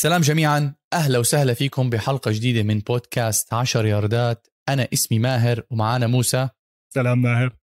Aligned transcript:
سلام 0.00 0.20
جميعا. 0.20 0.74
أهلا 0.92 1.18
وسهلا 1.18 1.54
فيكم 1.54 1.90
بحلقة 1.90 2.30
جديدة 2.30 2.62
من 2.62 2.78
بودكاست 2.78 3.54
10 3.54 3.86
ياردات. 3.86 4.46
أنا 4.68 4.88
اسمي 4.92 5.18
ماهر 5.18 5.62
ومعانا 5.70 6.06
موسى. 6.06 6.48
سلام 6.94 7.22
ماهر. 7.22 7.56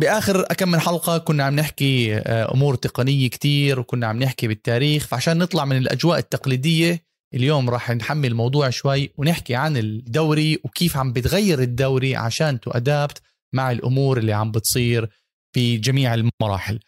بآخر 0.00 0.40
أكم 0.40 0.70
من 0.70 0.80
حلقة 0.80 1.18
كنا 1.18 1.44
عم 1.44 1.56
نحكي 1.56 2.16
آه، 2.16 2.54
أمور 2.54 2.74
تقنية 2.74 3.28
كتير 3.28 3.80
وكنا 3.80 4.06
عم 4.06 4.22
نحكي 4.22 4.48
بالتاريخ. 4.48 5.06
فعشان 5.06 5.38
نطلع 5.38 5.64
من 5.64 5.76
الأجواء 5.76 6.18
التقليدية 6.18 7.04
اليوم 7.34 7.70
راح 7.70 7.90
نحمل 7.90 8.28
الموضوع 8.28 8.70
شوي 8.70 9.10
ونحكي 9.16 9.54
عن 9.54 9.76
الدوري 9.76 10.58
وكيف 10.64 10.96
عم 10.96 11.12
بتغير 11.12 11.62
الدوري 11.62 12.16
عشان 12.16 12.60
تؤدابت 12.60 13.22
مع 13.54 13.70
الأمور 13.70 14.18
اللي 14.18 14.32
عم 14.32 14.50
بتصير 14.50 15.08
في 15.54 15.76
جميع 15.76 16.14
المراحل. 16.14 16.80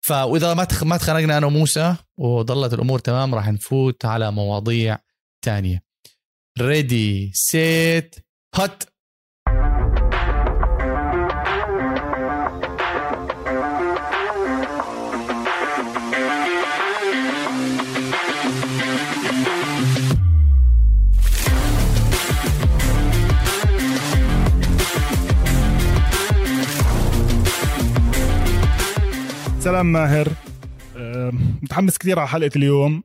فإذا 0.00 0.54
ما 0.54 0.66
ما 0.82 0.96
تخانقنا 0.96 1.38
أنا 1.38 1.46
وموسى 1.46 1.96
وضلت 2.18 2.74
الأمور 2.74 2.98
تمام 2.98 3.34
راح 3.34 3.48
نفوت 3.48 4.04
على 4.04 4.32
مواضيع 4.32 4.98
تانية. 5.44 5.82
ready 6.60 7.30
set 7.34 8.14
hut 8.54 8.82
سلام 29.70 29.92
ماهر. 29.92 30.28
متحمس 31.62 31.98
كثير 31.98 32.18
على 32.18 32.28
حلقة 32.28 32.50
اليوم. 32.56 33.02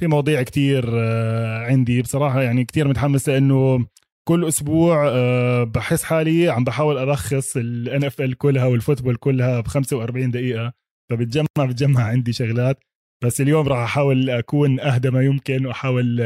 في 0.00 0.06
مواضيع 0.06 0.42
كثير 0.42 0.84
آه، 0.94 1.58
عندي. 1.58 2.02
بصراحة 2.02 2.42
يعني 2.42 2.64
كثير 2.64 2.88
متحمس 2.88 3.28
لأنه 3.28 3.86
كل 4.28 4.48
أسبوع 4.48 5.08
آه، 5.08 5.64
بحس 5.64 6.02
حالي 6.02 6.48
عم 6.48 6.64
بحاول 6.64 6.98
ألخص 6.98 7.56
الان 7.56 8.04
اف 8.04 8.20
ال 8.20 8.38
كلها 8.38 8.66
والفوتبول 8.66 9.16
كلها 9.16 9.60
ب 9.60 9.66
45 9.66 10.30
دقيقة. 10.30 10.72
فبتجمع 11.10 11.46
بتجمع 11.58 12.02
عندي 12.02 12.32
شغلات. 12.32 12.78
بس 13.24 13.40
اليوم 13.40 13.68
راح 13.68 13.78
أحاول 13.78 14.30
أكون 14.30 14.80
أهدى 14.80 15.10
ما 15.10 15.22
يمكن 15.22 15.66
وأحاول 15.66 16.20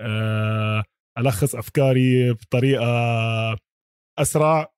آه، 0.00 0.84
ألخص 1.18 1.54
أفكاري 1.54 2.32
بطريقة 2.32 2.86
أسرع 4.18 4.72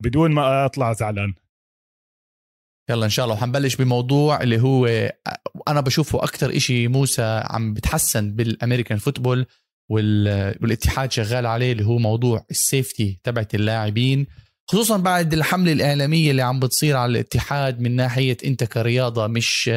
وبدون 0.00 0.30
ما 0.30 0.64
أطلع 0.64 0.92
زعلان. 0.92 1.34
يلا 2.90 3.04
إن 3.04 3.10
شاء 3.10 3.24
الله. 3.24 3.36
وحنبلش 3.36 3.76
بموضوع 3.76 4.40
اللي 4.42 4.60
هو 4.60 4.86
أنا 5.68 5.80
بشوفه 5.80 6.24
أكثر 6.24 6.56
إشي 6.56 6.88
موسى 6.88 7.42
عم 7.44 7.74
بتحسن 7.74 8.32
بالأمريكان 8.32 8.98
فوتبول 8.98 9.46
والاتحاد 9.90 11.12
شغال 11.12 11.46
عليه 11.46 11.72
اللي 11.72 11.84
هو 11.86 11.98
موضوع 11.98 12.46
السيفتي 12.50 13.20
تبعت 13.24 13.54
اللاعبين. 13.54 14.26
خصوصا 14.70 14.96
بعد 14.96 15.32
الحملة 15.34 15.72
الإعلامية 15.72 16.30
اللي 16.30 16.42
عم 16.42 16.60
بتصير 16.60 16.96
على 16.96 17.10
الاتحاد 17.10 17.80
من 17.80 17.96
ناحية 17.96 18.36
أنت 18.44 18.64
كرياضة 18.64 19.26
مش 19.26 19.70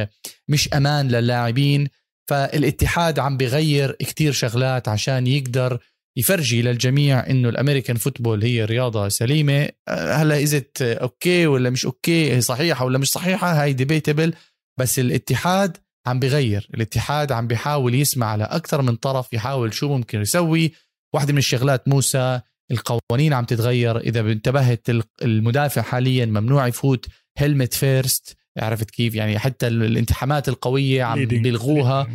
مش 0.48 0.74
أمان 0.74 1.08
للاعبين. 1.08 1.88
فالاتحاد 2.28 3.20
عم 3.20 3.38
بغير 3.38 3.92
كتير 3.92 4.32
شغلات 4.32 4.88
عشان 4.88 5.28
يقدر 5.28 5.80
يفرجي 6.18 6.62
للجميع 6.62 7.30
إنه 7.30 7.50
ال 7.50 7.55
American 7.55 7.96
football 7.96 8.44
هي 8.44 8.66
رياضة 8.66 9.08
سليمة. 9.08 9.70
أه، 9.88 10.14
هلا 10.14 10.38
إذا 10.38 10.64
okay 10.82 11.48
ولا 11.48 11.70
مش 11.70 11.86
okay 11.86 12.34
هي 12.34 12.42
صحيحة 12.42 12.86
ولا 12.86 12.98
مش 12.98 13.10
صحيحة 13.10 13.64
هاي 13.64 13.74
debatable 13.74 14.34
بس 14.80 15.00
الاتحاد 15.00 15.78
عم 16.08 16.20
بغير. 16.20 16.68
الاتحاد 16.74 17.32
عم 17.32 17.48
بيحاول 17.48 17.96
يسمع 17.96 18.26
على 18.26 18.44
أكثر 18.44 18.82
من 18.82 18.96
طرف 18.96 19.34
يحاول 19.34 19.74
شو 19.74 19.98
ممكن 19.98 20.22
يسوي. 20.22 20.72
واحدة 21.14 21.32
من 21.32 21.38
الشغلات 21.40 21.88
موسى 21.88 22.42
القوانين 22.72 23.34
عم 23.34 23.46
تتغير. 23.46 23.98
إذا 23.98 24.20
انتبهت 24.20 24.88
المدافع 25.22 25.82
حاليا 25.82 26.26
ممنوع 26.26 26.68
يفوت 26.68 27.06
helmet 27.38 27.74
first 27.74 28.38
عرفت 28.58 28.92
كيف؟ 28.92 29.16
يعني 29.16 29.40
حتى 29.40 29.68
الالتحامات 29.68 30.50
القوية 30.50 31.04
عم 31.04 31.26
بيلغوها. 31.26 32.08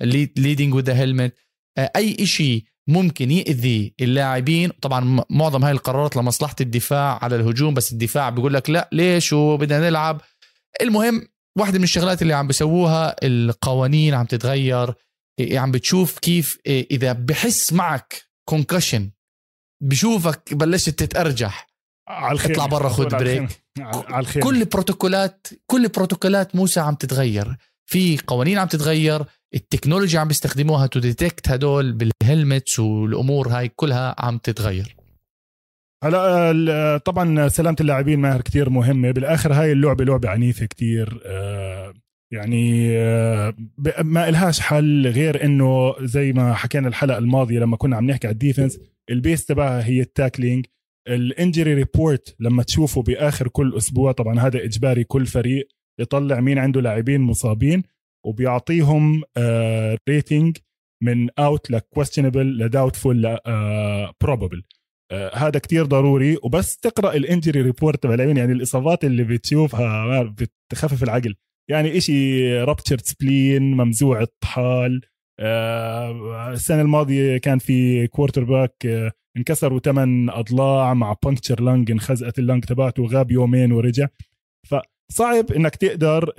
leading 0.00 0.74
with 0.74 0.90
helmet 0.90 1.34
أي 1.78 2.26
شيء 2.26 2.64
ممكن 2.90 3.30
يأذي 3.30 3.94
اللاعبين. 4.00 4.70
طبعا 4.82 5.24
معظم 5.30 5.64
هاي 5.64 5.72
القرارات 5.72 6.16
لمصلحة 6.16 6.56
الدفاع 6.60 7.18
على 7.24 7.36
الهجوم 7.36 7.74
بس 7.74 7.92
الدفاع 7.92 8.30
بيقول 8.30 8.54
لك 8.54 8.70
لا 8.70 8.88
ليش 8.92 9.32
وبدنا 9.32 9.80
نلعب؟ 9.90 10.20
المهم 10.80 11.28
واحدة 11.58 11.78
من 11.78 11.84
الشغلات 11.84 12.22
اللي 12.22 12.34
عم 12.34 12.46
بيسووها 12.46 13.16
القوانين 13.22 14.14
عم 14.14 14.26
تتغير. 14.26 14.94
عم 15.52 15.70
بتشوف 15.70 16.18
كيف 16.18 16.58
إذا 16.66 17.12
بحس 17.12 17.72
معك 17.72 18.22
concussion 18.48 19.10
بشوفك 19.82 20.54
بلشت 20.54 20.90
تتأرجح 20.90 21.66
على 22.08 22.32
الخير. 22.32 22.52
اطلع 22.52 22.66
برا 22.66 22.88
خد 22.88 23.08
break. 23.08 23.48
على 23.80 24.20
الخير. 24.20 24.42
كل 24.42 24.64
بروتوكولات 24.64 25.46
كل 25.66 25.88
بروتوكولات 25.88 26.56
موسى 26.56 26.80
عم 26.80 26.94
تتغير. 26.94 27.56
في 27.86 28.18
قوانين 28.26 28.58
عم 28.58 28.68
تتغير 28.68 29.24
التكنولوجيا 29.54 30.20
عم 30.20 30.28
بيستخدموها 30.28 30.86
to 30.86 31.00
detect 31.00 31.48
هدول 31.48 31.92
بال 31.92 32.11
helmets 32.11 32.78
والأمور 32.78 33.48
هاي 33.48 33.68
كلها 33.68 34.14
عم 34.18 34.38
تتغير. 34.38 34.96
هلا 36.04 36.98
طبعا 36.98 37.48
سلامة 37.48 37.76
اللاعبين 37.80 38.18
ماهر 38.18 38.40
كتير 38.40 38.70
مهمة. 38.70 39.10
بالآخر 39.10 39.52
هاي 39.52 39.72
اللعبة 39.72 40.04
لعبة 40.04 40.28
عنيفة 40.28 40.66
كتير. 40.66 41.20
آه، 41.26 41.94
يعني 42.32 42.98
آه، 42.98 43.54
ما 44.02 44.28
إلهاش 44.28 44.60
حل 44.60 45.06
غير 45.06 45.44
إنه 45.44 45.94
زي 46.00 46.32
ما 46.32 46.54
حكينا 46.54 46.88
الحلقة 46.88 47.18
الماضية 47.18 47.58
لما 47.58 47.76
كنا 47.76 47.96
عم 47.96 48.06
نحكي 48.06 48.26
على 48.26 48.34
ال 48.34 48.39
defense 48.39 48.78
ال 49.10 49.17
base 49.17 49.44
تبعها 49.44 49.84
هي 49.84 50.00
ال 50.00 50.07
tackling. 50.07 50.66
ال 51.08 51.17
injury 51.17 51.74
report 51.74 52.36
لما 52.40 52.62
تشوفه 52.62 53.02
بآخر 53.02 53.48
كل 53.48 53.76
أسبوع 53.76 54.12
طبعا 54.12 54.40
هذا 54.40 54.64
إجباري 54.64 55.04
كل 55.04 55.26
فريق 55.26 55.68
يطلع 56.00 56.40
مين 56.40 56.58
عنده 56.58 56.80
لاعبين 56.80 57.20
مصابين. 57.20 57.82
وبيعطيهم 58.26 59.22
rating 60.08 60.56
آه، 60.56 60.62
من 61.02 61.30
out 61.38 61.70
ل 61.70 61.77
questionable 61.77 62.58
ل 62.58 62.65
doubtful 62.65 63.22
ل 63.22 63.38
probable 63.38 64.62
هذا 65.34 65.58
كتير 65.58 65.86
ضروري. 65.86 66.36
وبس 66.42 66.76
تقرأ 66.76 67.16
ال 67.16 67.22
injury 67.22 67.60
report 67.60 68.02
تبع 68.02 68.24
يعني 68.24 68.52
الإصابات 68.52 69.04
اللي 69.04 69.24
بتشوفها 69.24 70.22
بتخفف 70.22 71.02
العقل. 71.02 71.34
يعني 71.70 71.96
إشي 71.96 72.52
ruptured 72.62 73.00
spleen 73.00 73.62
ممزوع 73.76 74.20
الطحال 74.20 75.00
آه، 75.40 76.52
السنة 76.52 76.82
الماضية 76.82 77.38
كان 77.38 77.58
في 77.58 78.06
quarterback 78.06 78.86
انكسروا 79.36 79.78
ثمان 79.78 80.30
أضلاع 80.30 80.94
مع 80.94 81.16
punctured 81.24 81.60
lung 81.60 81.90
انخزقت 81.90 82.38
ال 82.38 82.43
lung 82.43 82.64
تبعته 82.64 83.02
وغاب 83.02 83.30
يومين 83.30 83.72
ورجع. 83.72 84.06
صعب 85.12 85.52
إنك 85.52 85.76
تقدر 85.76 86.32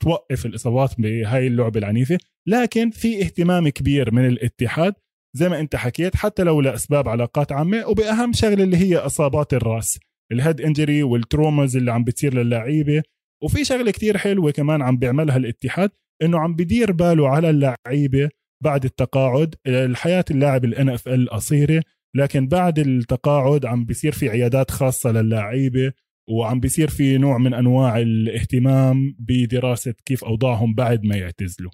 توقف 0.00 0.46
الإصابات 0.46 1.00
بهاي 1.00 1.46
اللعبة 1.46 1.78
العنيفة 1.78 2.18
لكن 2.46 2.90
في 2.90 3.22
اهتمام 3.22 3.68
كبير 3.68 4.14
من 4.14 4.26
الاتحاد 4.26 4.94
زي 5.36 5.48
ما 5.48 5.60
أنت 5.60 5.76
حكيت 5.76 6.16
حتى 6.16 6.42
لو 6.42 6.60
لأسباب 6.60 7.08
علاقات 7.08 7.52
عامة 7.52 7.86
وبأهم 7.86 8.32
شغلة 8.32 8.64
اللي 8.64 8.76
هي 8.76 8.96
إصابات 8.96 9.54
الرأس 9.54 9.98
ال 10.32 10.38
head 10.38 10.60
injury 10.60 11.02
وال 11.02 11.18
traumas 11.18 11.76
اللي 11.76 11.92
عم 11.92 12.04
بتصير 12.04 12.34
للعيبة 12.34 13.02
وفي 13.42 13.64
شغلة 13.64 13.90
كتير 13.90 14.18
حلوة 14.18 14.50
كمان 14.50 14.82
عم 14.82 14.96
بيعملها 14.96 15.36
الاتحاد 15.36 15.90
إنه 16.22 16.38
عم 16.38 16.54
بدير 16.54 16.92
باله 16.92 17.28
على 17.28 17.50
اللعيبة 17.50 18.28
بعد 18.62 18.84
التقاعد 18.84 19.54
الحياة 19.66 20.24
اللاعب 20.30 20.64
ال 20.64 20.88
NFL 20.88 21.30
قصيرة 21.30 21.82
لكن 22.16 22.48
بعد 22.48 22.78
التقاعد 22.78 23.66
عم 23.66 23.84
بيصير 23.84 24.12
في 24.12 24.28
عيادات 24.28 24.70
خاصة 24.70 25.12
للعيبة 25.12 25.92
وعم 26.30 26.60
بيصير 26.60 26.90
في 26.90 27.18
نوع 27.18 27.38
من 27.38 27.54
أنواع 27.54 27.98
الاهتمام 27.98 29.16
بدراسة 29.18 29.94
كيف 30.04 30.24
أوضاعهم 30.24 30.74
بعد 30.74 31.04
ما 31.04 31.16
يعتزلوا. 31.16 31.70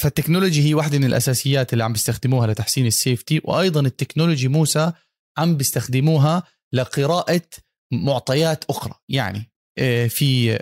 فال 0.00 0.11
technology 0.11 0.68
هي 0.68 0.74
واحدة 0.74 0.98
من 0.98 1.04
الأساسيات 1.04 1.72
اللي 1.72 1.84
عم 1.84 1.92
بيستخدموها 1.92 2.46
لتحسين 2.46 2.86
ال 2.86 2.94
safety 2.94 3.40
وأيضا 3.44 3.80
التكنولوجي 3.80 4.48
موسى 4.48 4.92
عم 5.38 5.56
بيستخدموها 5.56 6.42
لقراءة 6.72 7.42
معطيات 7.92 8.64
أخرى. 8.64 8.94
يعني 9.08 9.52
آه، 9.78 10.06
في 10.06 10.58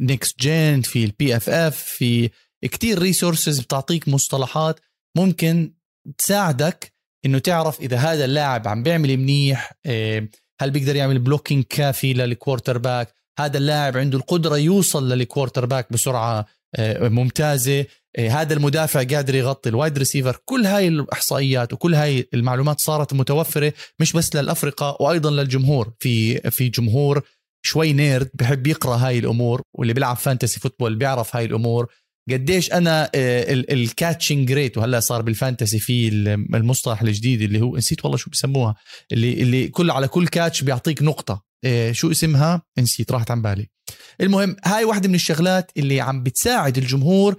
next 0.00 0.34
آه، 0.40 0.44
gen 0.44 0.82
في 0.82 1.04
ال 1.04 1.36
PFF 1.36 1.76
في 1.76 2.30
كتير 2.64 2.98
resources 2.98 3.60
بتعطيك 3.60 4.08
مصطلحات 4.08 4.80
ممكن 5.16 5.74
تساعدك 6.18 6.92
إنه 7.26 7.38
تعرف 7.38 7.80
إذا 7.80 7.96
هذا 7.96 8.24
اللاعب 8.24 8.68
عم 8.68 8.82
بيعمل 8.82 9.16
منيح 9.16 9.72
آه، 9.86 10.28
هل 10.62 10.70
بيقدر 10.70 10.96
يعمل 10.96 11.18
blocking 11.18 11.64
كافي 11.64 12.12
لل 12.12 12.78
quarterback 12.78 13.14
هذا 13.38 13.58
اللاعب 13.58 13.96
عنده 13.96 14.18
القدرة 14.18 14.56
يوصل 14.56 15.12
لل 15.12 15.66
quarterback 15.66 15.92
بسرعة 15.92 16.46
آه، 16.76 17.08
ممتازة. 17.08 17.86
آه، 18.18 18.28
هذا 18.28 18.54
المدافع 18.54 19.02
قادر 19.02 19.34
يغطي 19.34 19.68
ال 19.68 19.74
wide 19.74 19.98
receiver 19.98 20.38
كل 20.44 20.66
هاي 20.66 20.88
الإحصائيات 20.88 21.72
وكل 21.72 21.94
هاي 21.94 22.28
المعلومات 22.34 22.80
صارت 22.80 23.14
متوفرة 23.14 23.72
مش 24.00 24.12
بس 24.12 24.36
للأفرقة 24.36 24.96
وأيضا 25.00 25.30
للجمهور. 25.30 25.92
في 25.98 26.38
في 26.50 26.68
جمهور 26.68 27.22
شوي 27.64 27.92
nerd 27.92 28.30
بحب 28.34 28.66
يقرأ 28.66 28.96
هاي 28.96 29.18
الأمور 29.18 29.62
واللي 29.74 29.92
بيلعب 29.92 30.16
fantasy 30.16 30.60
football 30.60 30.94
بيعرف 30.94 31.36
هاي 31.36 31.44
الأمور. 31.44 31.92
قديش 32.30 32.72
أنا 32.72 33.10
ال 33.14 33.29
catching 33.29 34.52
rate 34.52 34.78
وهلا 34.78 35.00
صار 35.00 35.22
بال 35.22 35.34
fantasy 35.34 35.78
في 35.78 36.08
المصطلح 36.54 37.02
الجديد 37.02 37.42
اللي 37.42 37.60
هو 37.60 37.76
نسيت 37.76 38.04
والله 38.04 38.18
شو 38.18 38.30
بسموها 38.30 38.74
اللي 39.12 39.42
اللي 39.42 39.68
كل 39.68 39.90
على 39.90 40.08
كل 40.08 40.28
catch 40.28 40.62
بيعطيك 40.62 41.02
نقطة. 41.02 41.44
آه، 41.64 41.92
شو 41.92 42.10
اسمها؟ 42.10 42.62
نسيت 42.78 43.12
راحت 43.12 43.30
عن 43.30 43.42
بالي. 43.42 43.68
المهم 44.20 44.56
هاي 44.64 44.84
واحدة 44.84 45.08
من 45.08 45.14
الشغلات 45.14 45.70
اللي 45.76 46.00
عم 46.00 46.22
بتساعد 46.22 46.78
الجمهور 46.78 47.36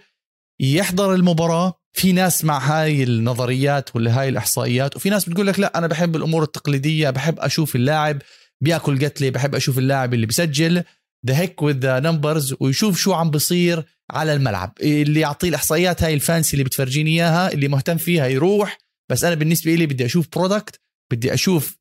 يحضر 0.60 1.14
المباراة. 1.14 1.74
في 1.96 2.12
ناس 2.12 2.46
مع 2.46 2.58
هاي 2.60 3.04
النظريات 3.04 3.96
ولا 3.96 4.20
هاي 4.20 4.30
الإحصائيات 4.30 4.96
وفي 4.96 5.10
ناس 5.10 5.30
بتقول 5.30 5.48
لك 5.48 5.60
لا 5.60 5.78
أنا 5.78 5.88
بحب 5.88 6.16
الأمور 6.16 6.44
التقليدية 6.44 7.10
بحب 7.10 7.40
أشوف 7.40 7.76
اللاعب 7.76 8.22
بياكل 8.62 9.06
قتلة 9.06 9.30
بحب 9.30 9.56
أشوف 9.56 9.78
اللاعب 9.78 10.14
اللي 10.14 10.26
بسجل 10.26 10.84
the 11.28 11.38
heck 11.38 11.62
with 11.62 11.78
the 11.78 12.00
numbers 12.00 12.56
ويشوف 12.60 12.98
شو 12.98 13.14
عم 13.14 13.32
بصير 13.32 13.86
على 14.12 14.34
الملعب. 14.34 14.74
اللي 14.82 15.20
يعطيه 15.20 15.50
الإحصائيات 15.50 16.04
هاي 16.04 16.14
ال 16.14 16.20
fancy 16.20 16.54
اللي 16.54 16.64
بتفرجيني 16.64 17.12
إياها 17.12 17.54
اللي 17.54 17.68
مهتم 17.68 17.98
فيها 17.98 18.28
يروح. 18.28 18.78
بس 19.12 19.24
أنا 19.24 19.36
بالنسبة 19.36 19.76
لي 19.76 19.86
بدي 19.86 20.06
أشوف 20.06 20.28
product 20.36 20.80
بدي 21.12 21.34
أشوف 21.34 21.78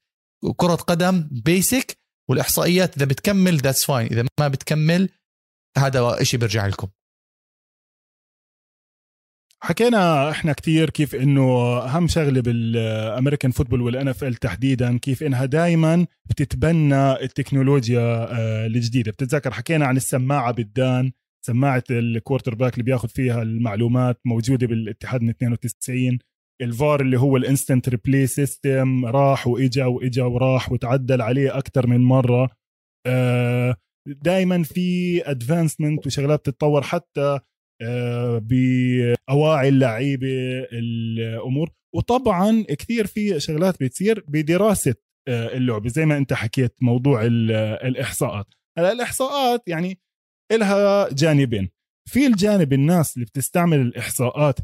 كرة 0.56 0.74
قدم 0.74 1.28
basic 1.30 1.98
والإحصائيات 2.30 2.96
إذا 2.96 3.04
بتكمل 3.04 3.56
that's 3.56 3.84
fine 3.84 4.06
إذا 4.06 4.24
ما 4.40 4.48
بتكمل 4.48 5.08
هذا 5.78 6.22
شيء 6.22 6.40
بيرجع 6.40 6.66
لكم. 6.66 6.88
حكينا 9.64 10.30
إحنا 10.30 10.52
كتير 10.52 10.90
كيف 10.90 11.14
إنه 11.14 11.78
أهم 11.78 12.08
شغلة 12.08 12.40
بال 12.40 13.50
American 13.50 13.80
football 13.80 14.08
وال 14.08 14.24
NFL 14.24 14.34
تحديدا 14.34 14.98
كيف 14.98 15.22
إنها 15.22 15.44
دائما 15.44 16.06
بتتبنى 16.30 17.12
التكنولوجيا 17.12 18.00
آه، 18.00 18.66
الجديدة. 18.66 19.12
بتتذكر 19.12 19.50
حكينا 19.50 19.86
عن 19.86 19.96
السماعة 19.96 20.52
بالدان 20.52 21.12
سماعة 21.46 21.84
ال 21.90 22.54
quarterback 22.54 22.72
اللي 22.72 22.84
بياخذ 22.84 23.08
فيها 23.08 23.42
المعلومات 23.42 24.20
موجودة 24.24 24.66
بالاتحاد 24.66 25.22
من 25.22 25.28
92 25.28 26.18
الفار 26.62 27.00
اللي 27.00 27.20
هو 27.20 27.36
ال 27.36 27.43
instant 27.43 27.88
replay 27.88 28.26
system 28.26 29.06
راح 29.06 29.46
وإجا 29.46 29.84
وإجا 29.84 30.24
وراح 30.24 30.72
وتعدل 30.72 31.22
عليه 31.22 31.58
أكثر 31.58 31.86
من 31.86 32.00
مرة. 32.00 32.50
آه، 33.06 33.76
دائما 34.06 34.62
في 34.62 35.22
advancement 35.30 36.06
وشغلات 36.06 36.40
بتتطور 36.40 36.82
حتى 36.82 37.38
بأواعي 38.38 39.68
اللعيبة 39.68 40.28
الأمور. 40.72 41.70
وطبعا 41.94 42.64
كثير 42.68 43.06
في 43.06 43.40
شغلات 43.40 43.82
بتصير 43.82 44.24
بدراسة 44.28 44.94
آه، 45.28 45.56
اللعبة 45.56 45.88
زي 45.88 46.06
ما 46.06 46.16
أنت 46.16 46.32
حكيت 46.32 46.74
موضوع 46.80 47.22
الإحصاءات. 47.24 48.46
هلأ 48.78 48.92
الإحصاءات 48.92 49.68
يعني 49.68 50.00
لها 50.52 51.08
جانبين. 51.12 51.68
في 52.08 52.26
الجانب 52.26 52.72
الناس 52.72 53.14
اللي 53.16 53.26
بتستعمل 53.26 53.80
الإحصاءات 53.80 54.58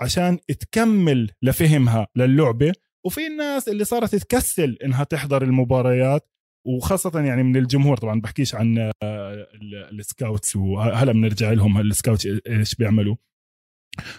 عشان 0.00 0.38
تكمل 0.46 1.30
لفهمها 1.42 2.06
للعبة 2.16 2.72
وفي 3.06 3.26
الناس 3.26 3.68
اللي 3.68 3.84
صارت 3.84 4.14
تكسل 4.14 4.78
إنها 4.84 5.04
تحضر 5.04 5.42
المباريات 5.42 6.30
وخاصة 6.68 7.20
يعني 7.20 7.42
من 7.42 7.56
الجمهور 7.56 7.96
طبعا 7.96 8.20
بحكيش 8.20 8.54
عن 8.54 8.92
آه، 9.02 9.46
ال 9.92 10.01
scouts 10.01 10.56
وهلا 10.56 11.12
بنرجع 11.12 11.52
لهم 11.52 11.80
ال 11.80 11.87
scouts 11.87 12.26
إيش 12.48 12.74
بيعملوا. 12.74 13.16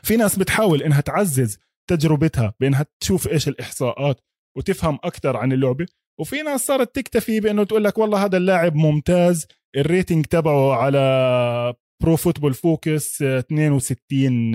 في 0.04 0.18
ناس 0.18 0.40
بتحاول 0.40 0.84
إنها 0.84 1.02
تعزز 1.02 1.58
تجربتها 1.90 2.54
بإنها 2.60 2.86
تشوف 3.04 3.28
إيش 3.28 3.48
الإحصاءات 3.48 4.20
وتفهم 4.58 5.00
أكثر 5.04 5.38
عن 5.38 5.52
اللعبة. 5.52 5.86
وفي 6.20 6.42
ناس 6.42 6.66
صارت 6.66 6.96
تكتفي 6.96 7.40
بإنه 7.40 7.64
تقول 7.64 7.84
لك 7.84 7.98
والله 7.98 8.26
هذا 8.26 8.38
اللاعب 8.38 8.76
ممتاز 8.76 9.48
ال 9.76 9.83
rating 9.83 10.26
تبعه 10.26 10.74
على 10.74 11.74
Pro 12.04 12.16
Football 12.16 12.54
Focus 12.54 13.22
62 13.22 14.52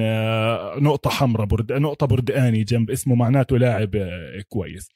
نقطة 0.82 1.10
حمراء 1.10 1.46
برد 1.46 1.72
نقطة 1.72 2.06
بردقاني 2.06 2.64
جنب 2.64 2.90
اسمه 2.90 3.14
معناته 3.14 3.58
لاعب 3.58 3.96
آه، 3.96 4.44
كويس. 4.48 4.88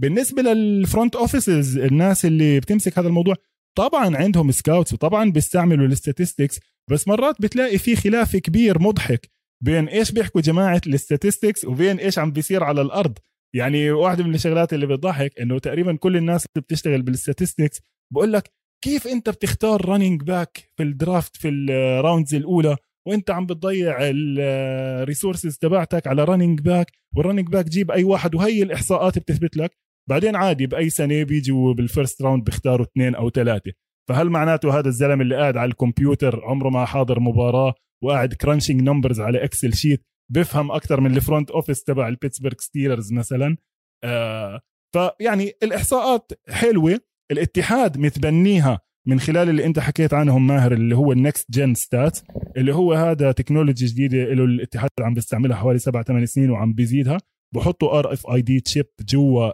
بالنسبة 0.00 0.42
لل 0.42 0.63
front 0.63 1.16
offices 1.16 1.78
الناس 1.78 2.24
اللي 2.24 2.60
بتمسك 2.60 2.98
هذا 2.98 3.08
الموضوع 3.08 3.34
طبعا 3.78 4.16
عندهم 4.16 4.50
scouts 4.50 4.92
وطبعا 4.92 5.30
بيستعملوا 5.30 5.86
ال 5.86 5.93
statistics 5.93 6.60
بس 6.90 7.08
مرات 7.08 7.42
بتلاقي 7.42 7.78
في 7.78 7.96
خلاف 7.96 8.36
كبير 8.36 8.78
مضحك 8.82 9.30
بين 9.64 9.88
إيش 9.88 10.12
بيحكوا 10.12 10.40
جماعة 10.40 10.80
ال 10.86 10.93
statistics 10.93 11.64
وبين 11.64 11.98
إيش 11.98 12.18
عم 12.18 12.32
بيصير 12.32 12.64
على 12.64 12.80
الأرض. 12.80 13.18
يعني 13.54 13.90
واحدة 13.90 14.24
من 14.24 14.34
الشغلات 14.34 14.72
اللي 14.72 14.86
بتضحك 14.86 15.38
إنه 15.40 15.58
تقريبا 15.58 15.96
كل 15.96 16.16
الناس 16.16 16.46
اللي 16.46 16.62
بتشتغل 16.62 17.02
بال 17.02 17.15
statistics 17.15 17.80
بقول 18.12 18.32
لك 18.32 18.50
كيف 18.84 19.06
أنت 19.06 19.30
بتختار 19.30 19.88
running 19.88 20.22
back 20.22 20.70
في 20.76 20.82
ال 20.82 20.91
draft 20.91 21.36
في 21.36 21.48
ال 21.48 21.60
rounds 21.60 22.34
الأولى 22.34 22.76
وأنت 23.06 23.30
عم 23.30 23.46
بتضيع 23.46 23.96
ال 24.00 24.16
resources 24.16 25.56
تبعتك 25.58 26.06
على 26.06 26.24
running 26.24 26.60
back 26.60 26.92
وال 27.16 27.23
running 27.23 27.48
back 27.48 27.68
جيب 27.68 27.90
أي 27.90 28.04
واحد 28.04 28.34
وهي 28.34 28.62
الإحصاءات 28.62 29.18
بتثبت 29.18 29.56
لك. 29.56 29.83
بعدين 30.10 30.36
عادي 30.36 30.66
بأي 30.66 30.90
سنه 30.90 31.22
بيجوا 31.22 31.74
بال 31.74 31.88
first 31.88 32.22
round 32.22 32.44
بيختاروا 32.44 32.86
اثنين 32.86 33.14
أو 33.14 33.30
ثلاثة. 33.30 33.72
فهل 34.08 34.30
معناته 34.30 34.78
هذا 34.78 34.88
الزلمة 34.88 35.22
اللي 35.22 35.36
قاعد 35.36 35.56
على 35.56 35.70
الكمبيوتر 35.70 36.44
عمره 36.44 36.68
ما 36.68 36.84
حاضر 36.84 37.20
مباراة 37.20 37.74
وقاعد 38.02 38.34
crunching 38.34 38.82
numbers 38.82 39.20
على 39.20 39.44
Excel 39.44 39.74
sheet 39.74 40.06
بفهم 40.32 40.72
أكثر 40.72 41.00
من 41.00 41.16
ال 41.16 41.22
front 41.22 41.50
office 41.50 41.84
تبع 41.84 42.08
ال 42.08 42.12
Pittsburgh 42.12 42.54
Steelers 42.58 43.12
مثلا؟ 43.12 43.56
آه 44.04 44.60
فيعني 44.94 45.52
الإحصاءات 45.62 46.32
حلوة 46.48 47.00
الاتحاد 47.30 47.98
متبنيها 47.98 48.80
من 49.06 49.20
خلال 49.20 49.48
اللي 49.48 49.64
أنت 49.64 49.78
حكيت 49.78 50.14
عنهم 50.14 50.46
ماهر 50.46 50.72
اللي 50.72 50.96
هو 50.96 51.12
ال 51.12 51.20
Next 51.20 51.50
Gen 51.50 51.74
Stat 51.74 52.18
اللي 52.56 52.74
هو 52.74 52.92
هذا 52.92 53.32
تكنولوجي 53.32 53.86
جديدة 53.86 54.34
له 54.34 54.44
الاتحاد 54.44 54.90
عم 55.00 55.14
بيستعملها 55.14 55.56
حوالي 55.56 55.78
سبع 55.78 56.02
ثمان 56.02 56.26
سنين 56.26 56.50
وعم 56.50 56.72
بيزيدها. 56.74 57.18
بحطوا 57.54 57.98
RFID 57.98 58.60
chip 58.60 58.86
جوا 59.00 59.52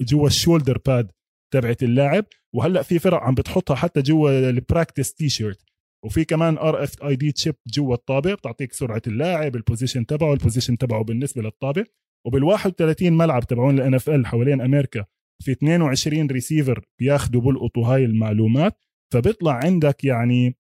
جوا 0.00 0.26
ال 0.26 0.32
shoulder 0.32 0.78
pad 0.86 1.10
تبعت 1.54 1.82
اللاعب. 1.82 2.24
وهلأ 2.54 2.82
في 2.82 2.98
فرق 2.98 3.18
عم 3.18 3.34
بتحطها 3.34 3.74
حتى 3.74 4.02
جوا 4.02 4.50
ال 4.50 5.14
practice 5.14 5.28
T-shirt 5.28 5.64
وفي 6.04 6.24
كمان 6.24 6.58
RFID 6.58 7.32
chip 7.32 7.54
جوا 7.66 7.94
الطابة 7.94 8.34
بتعطيك 8.34 8.72
سرعة 8.72 9.02
اللاعب 9.06 9.56
ال 9.56 9.62
position 9.62 10.06
تبعه 10.06 10.32
ال 10.32 10.37
position 10.37 10.78
تبعه 10.78 11.04
بالنسبة 11.04 11.42
للطابة. 11.42 11.84
وبال 12.26 12.44
31 12.44 13.12
ملعب 13.12 13.46
تبعون 13.46 13.78
ال 13.78 13.94
NFL 13.94 14.26
حوالين 14.26 14.60
أمريكا 14.60 15.04
في 15.44 15.52
22 15.52 16.26
ريسيفر 16.26 16.84
بياخذوا 17.00 17.40
بلقطوا 17.40 17.86
هاي 17.86 18.04
المعلومات. 18.04 18.78
فبيطلع 19.12 19.52
عندك 19.52 20.04
يعني 20.04 20.56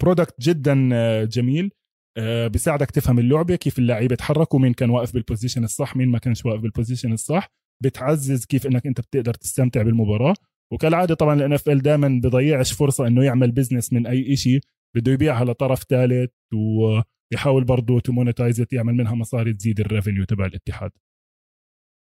product 0.00 0.40
جدا 0.40 0.88
آه، 0.92 1.24
جميل. 1.24 1.70
بيساعدك 2.18 2.90
تفهم 2.90 3.18
اللعبة 3.18 3.56
كيف 3.56 3.78
اللعيبة 3.78 4.16
تحركوا 4.16 4.58
مين 4.58 4.72
كان 4.72 4.90
واقف 4.90 5.12
بال 5.14 5.24
position 5.24 5.64
الصح 5.64 5.96
مين 5.96 6.08
ما 6.08 6.18
كانش 6.18 6.44
واقف 6.44 6.60
بال 6.60 6.70
position 6.70 7.12
الصح. 7.12 7.48
بتعزز 7.82 8.44
كيف 8.44 8.66
إنك 8.66 8.86
أنت 8.86 9.00
بتقدر 9.00 9.34
تستمتع 9.34 9.82
بالمباراة. 9.82 10.34
وكالعادة 10.72 11.14
طبعا 11.14 11.34
ال 11.34 11.52
NFL 11.52 11.82
دائما 11.82 12.20
بضيعش 12.24 12.72
فرصة 12.72 13.06
إنه 13.06 13.24
يعمل 13.24 13.50
business 13.50 13.92
من 13.92 14.06
أي 14.06 14.36
شيء 14.36 14.60
بده 14.96 15.12
يبيعها 15.12 15.44
لطرف 15.44 15.82
ثالث 15.82 16.30
ويحاول 16.54 17.64
برضه 17.64 18.00
to 18.00 18.12
monetize 18.12 18.60
it 18.60 18.72
يعمل 18.72 18.94
منها 18.94 19.14
مصاري 19.14 19.52
تزيد 19.52 19.80
ال 19.80 19.86
revenue 19.86 20.24
تبع 20.24 20.46
الاتحاد. 20.46 20.90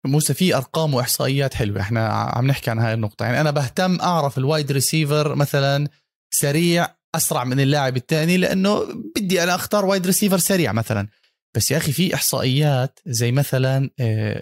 موسى 0.08 0.34
في 0.34 0.56
أرقام 0.56 0.94
وإحصائيات 0.94 1.54
حلوة. 1.54 1.82
إحنا 1.82 2.08
عم 2.08 2.48
نحكي 2.48 2.72
عن 2.72 2.80
هاي 2.80 2.94
النقطة. 2.94 3.26
يعني 3.26 3.42
أنا 3.42 3.52
بهتم 3.52 4.00
أعرف 4.02 4.38
ال 4.38 4.45
wide 4.45 4.72
receiver 4.72 5.36
مثلا 5.36 5.88
سريع 6.34 6.88
أسرع 7.16 7.44
من 7.44 7.60
اللاعب 7.60 7.98
الثاني 7.98 8.38
لأنه 8.38 8.88
بدي 9.16 9.44
أنا 9.44 9.56
أختار 9.56 9.86
wide 9.86 10.06
receiver 10.06 10.38
سريع 10.38 10.72
مثلا. 10.72 11.08
بس 11.56 11.72
يا 11.72 11.78
أخي 11.78 11.92
في 11.92 12.16
إحصائيات 12.16 13.00
زي 13.06 13.32
مثلا 13.32 13.90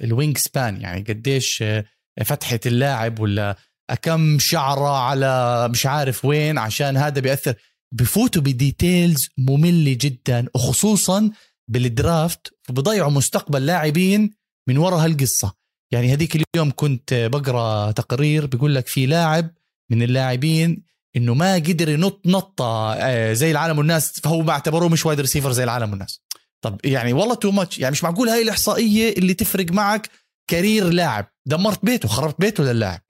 ال 0.04 0.38
wingspan 0.38 0.82
يعني 0.82 1.02
قديش 1.02 1.62
آه، 1.62 1.86
فتحة 2.26 2.60
اللاعب 2.66 3.20
ولا 3.20 3.58
كم 4.02 4.40
شعرة 4.40 4.98
على 4.98 5.68
مش 5.70 5.86
عارف 5.86 6.26
وين 6.26 6.58
عشان 6.58 6.98
هذا 6.98 7.22
بيأثر. 7.22 7.54
بفوتوا 7.94 8.42
ب 8.42 8.53
details 8.53 9.30
مملة 9.38 9.98
جدا 10.02 10.48
وخصوصا 10.56 11.32
بال 11.70 11.94
draft 11.94 12.54
فبضيعوا 12.64 13.12
مستقبل 13.12 13.66
لاعبين 13.66 14.32
من 14.70 14.78
وراء 14.78 15.00
هالقصة. 15.00 15.54
يعني 15.92 16.14
هذيك 16.14 16.36
اليوم 16.36 16.72
كنت 16.76 17.14
بقرأ 17.14 17.92
تقرير 17.92 18.46
بيقول 18.46 18.76
لك 18.76 18.88
في 18.88 19.06
لاعب 19.06 19.50
من 19.92 20.04
اللاعبين 20.04 20.84
إنه 21.18 21.34
ما 21.34 21.56
قدر 21.56 21.90
ينط 21.90 22.22
نطة 22.26 22.94
آه، 22.94 23.34
زي 23.34 23.52
العالم 23.52 23.78
والناس 23.78 24.20
فهو 24.20 24.42
ما 24.42 24.52
اعتبروه 24.52 24.90
مش 24.90 25.06
wide 25.06 25.20
receiver 25.20 25.52
زي 25.52 25.64
العالم 25.64 25.90
والناس. 25.90 26.22
طب 26.62 26.80
يعني 26.84 27.14
والله 27.14 27.36
too 27.36 27.52
much 27.52 27.80
يعني 27.80 27.92
مش 27.92 28.04
معقول 28.04 28.30
هاي 28.30 28.42
الإحصائية 28.42 29.14
اللي 29.18 29.34
تفرق 29.34 29.72
معك 29.72 30.10
career 30.50 30.90
لاعب؟ 30.90 31.26
دمرت 31.46 31.86
بيته 31.86 32.08
خربت 32.08 32.40
بيته 32.40 32.64
للاعب. 32.64 33.02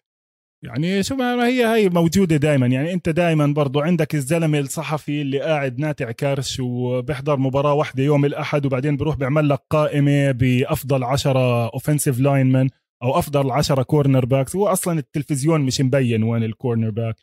يعني 0.64 1.04
شو 1.04 1.16
ما 1.16 1.48
هي 1.48 1.66
هي 1.66 1.90
موجودة 1.90 2.38
دائما 2.38 2.68
يعني 2.68 2.94
أنت 2.94 3.10
دائما 3.10 3.48
برضو 3.48 3.80
عندك 3.80 4.16
الزلمة 4.16 4.60
الصحفي 4.60 5.22
اللي 5.22 5.40
قاعد 5.40 5.80
ناتع 5.80 6.12
كرش 6.12 6.60
وبيحضر 6.60 7.38
مباراة 7.38 7.74
واحدة 7.74 8.04
يوم 8.04 8.26
الأحد 8.26 8.66
وبعدين 8.66 8.98
بروح 8.98 9.16
بيعمل 9.16 9.50
لك 9.50 9.62
قائمة 9.70 10.32
بأفضل 10.32 11.04
عشرة 11.04 11.68
offensive 11.68 12.20
lineman 12.20 12.70
أو 13.04 13.20
أفضل 13.20 13.52
10 13.52 13.84
cornerbacks 13.84 14.56
هو 14.56 14.68
أصلا 14.68 15.00
التلفزيون 15.00 15.62
مش 15.62 15.82
مبين 15.82 16.24
وين 16.24 16.44
ال 16.44 16.90
cornerback 16.90 17.16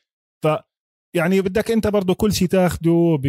ف 0.45 0.49
يعني 1.15 1.41
بدك 1.41 1.71
انت 1.71 1.87
برضه 1.87 2.15
كل 2.15 2.33
شيء 2.33 2.49
تاخده 2.49 3.19
ب 3.23 3.27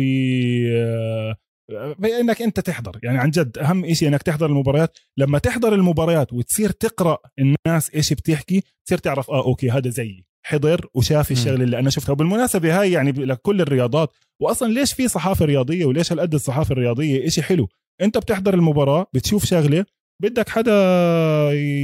بانك 1.99 2.41
انت 2.41 2.59
تحضر. 2.59 2.99
يعني 3.03 3.17
عن 3.17 3.29
جد 3.29 3.57
اهم 3.57 3.93
شيء 3.93 4.07
انك 4.07 4.23
تحضر 4.23 4.45
المباريات. 4.45 4.97
لما 5.17 5.39
تحضر 5.39 5.73
المباريات 5.73 6.33
وتصير 6.33 6.69
تقرأ 6.69 7.17
الناس 7.39 7.95
إيش 7.95 8.13
بتحكي 8.13 8.63
تصير 8.85 8.97
تعرف 8.97 9.31
آه 9.31 9.45
okay 9.45 9.69
هذا 9.71 9.89
زيي. 9.89 10.25
حضر 10.45 10.87
وشاف 10.93 11.31
الشغلة 11.31 11.63
اللي 11.63 11.79
أنا 11.79 11.89
شفتها. 11.89 12.13
وبالمناسبة 12.13 12.79
هاي 12.81 12.91
يعني 12.91 13.11
لكل 13.11 13.61
الرياضات. 13.61 14.11
واصلا 14.41 14.73
ليش 14.73 14.93
في 14.93 15.07
صحافة 15.07 15.45
رياضية 15.45 15.85
وليش 15.85 16.11
هالقد 16.11 16.33
الصحافة 16.33 16.71
الرياضية 16.71 17.27
إشي 17.27 17.41
حلو؟ 17.43 17.67
أنت 18.01 18.17
بتحضر 18.17 18.53
المباراة 18.53 19.07
بتشوف 19.13 19.45
شغلة 19.45 19.85
بدك 20.21 20.49
حدا 20.49 20.73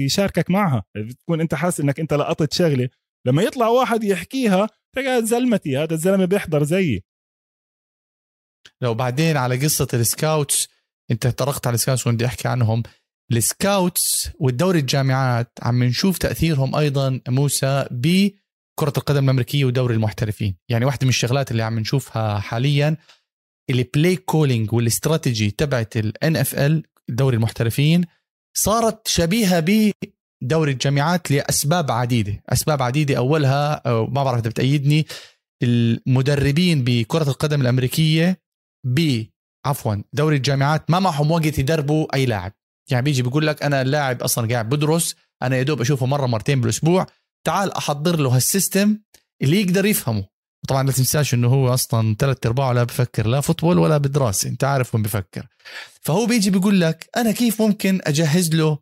يشاركك 0.06 0.52
معها. 0.52 0.84
بتكون 0.98 1.42
أنت 1.42 1.56
حاسس 1.56 1.80
إنك 1.80 2.00
أنت 2.00 2.14
لقطت 2.14 2.54
شغلة. 2.54 2.90
لما 3.28 3.42
يطلع 3.44 3.68
واحد 3.68 4.04
يحكيها 4.04 4.68
تقعد 4.96 5.24
زلمتي 5.24 5.78
هذا 5.78 5.94
الزلمة 5.94 6.26
بيحضر 6.26 6.64
زيي. 6.64 7.04
لو 8.82 8.94
بعدين 8.94 9.38
على 9.38 9.64
قصة 9.64 9.88
ال 9.94 10.04
scouts 10.04 10.68
أنت 11.12 11.28
طرقت 11.28 11.68
على 11.68 11.74
ال 11.74 11.79
scouts 11.79 12.08
وبدي 12.08 12.26
أحكي 12.26 12.48
عنهم. 12.48 12.84
ال 13.32 13.46
scouts 13.46 14.30
والدوري 14.40 14.80
الجامعات 14.80 15.52
عم 15.62 15.84
نشوف 15.84 16.18
تأثيرهم 16.18 16.76
أيضا 16.76 17.22
موسى 17.28 17.88
بكرة 17.92 18.94
القدم 18.98 19.24
الأمريكية 19.24 19.66
ودوري 19.66 19.96
المحترفين. 19.96 20.58
يعني 20.70 20.86
واحدة 20.86 21.06
من 21.06 21.10
الشغلات 21.10 21.52
اللي 21.52 21.64
عم 21.64 21.80
نشوفها 21.80 22.40
حاليا 22.40 22.98
ال 23.70 23.79
play 23.79 24.16
calling 24.16 24.74
والاستراتيجي 24.74 25.52
تبعت 25.52 25.98
ال 25.98 26.36
NFL 26.36 26.84
دوري 27.10 27.36
المحترفين 27.36 28.06
صارت 28.58 29.08
شبيهة 29.08 29.60
بدوري 30.42 30.72
الجامعات 30.72 31.32
لأسباب 31.32 31.92
عديدة. 31.92 32.44
أسباب 32.50 32.82
عديدة. 32.82 33.18
أولها 33.18 33.82
ما 33.86 34.24
بعرف 34.24 34.40
إذا 34.40 34.50
بتأيدني 34.50 35.08
المدربين 35.64 36.84
بكرة 36.84 37.30
القدم 37.30 37.62
الأمريكية 37.62 38.42
ب 38.86 39.24
عفوا 39.66 39.96
دوري 40.14 40.36
الجامعات 40.36 40.92
ما 40.92 41.00
معهم 41.00 41.32
وقت 41.32 41.60
يدربوا 41.60 42.16
أي 42.16 42.26
لاعب. 42.26 42.54
يعني 42.92 43.04
بيجي 43.04 43.22
بيقول 43.22 43.48
لك 43.48 43.64
أنا 43.64 43.82
اللاعب 43.82 44.22
أصلا 44.22 44.50
قاعد 44.54 44.70
بدرس 44.70 45.16
أنا 45.44 45.58
يا 45.58 45.64
دوب 45.64 45.82
أشوفه 45.82 46.06
مرة 46.06 46.26
مرتين 46.26 46.62
بالأسبوع 46.62 47.08
تعال 47.46 47.74
أحضر 47.74 48.20
له 48.20 48.36
هال 48.36 48.51
system 48.51 48.98
اللي 49.42 49.62
يقدر 49.62 49.86
يفهمه. 49.86 50.26
طبعا 50.68 50.84
لا 50.84 50.92
تنساش 50.92 51.34
إنه 51.34 51.48
هو 51.48 51.74
أصلا 51.74 52.16
ثلاث 52.20 52.46
أرباعه 52.46 52.74
لا 52.74 52.84
بفكر 52.84 53.28
لا 53.28 53.42
football 53.42 53.80
ولا 53.80 53.98
بدراسة. 53.98 54.50
أنت 54.50 54.64
عارف 54.64 54.96
وين 54.96 55.04
بفكر. 55.04 55.48
فهو 56.02 56.26
بيجي 56.26 56.50
بيقول 56.50 56.82
لك 56.82 57.10
أنا 57.18 57.32
كيف 57.32 57.62
ممكن 57.62 58.00
أجهز 58.04 58.56
له 58.56 58.78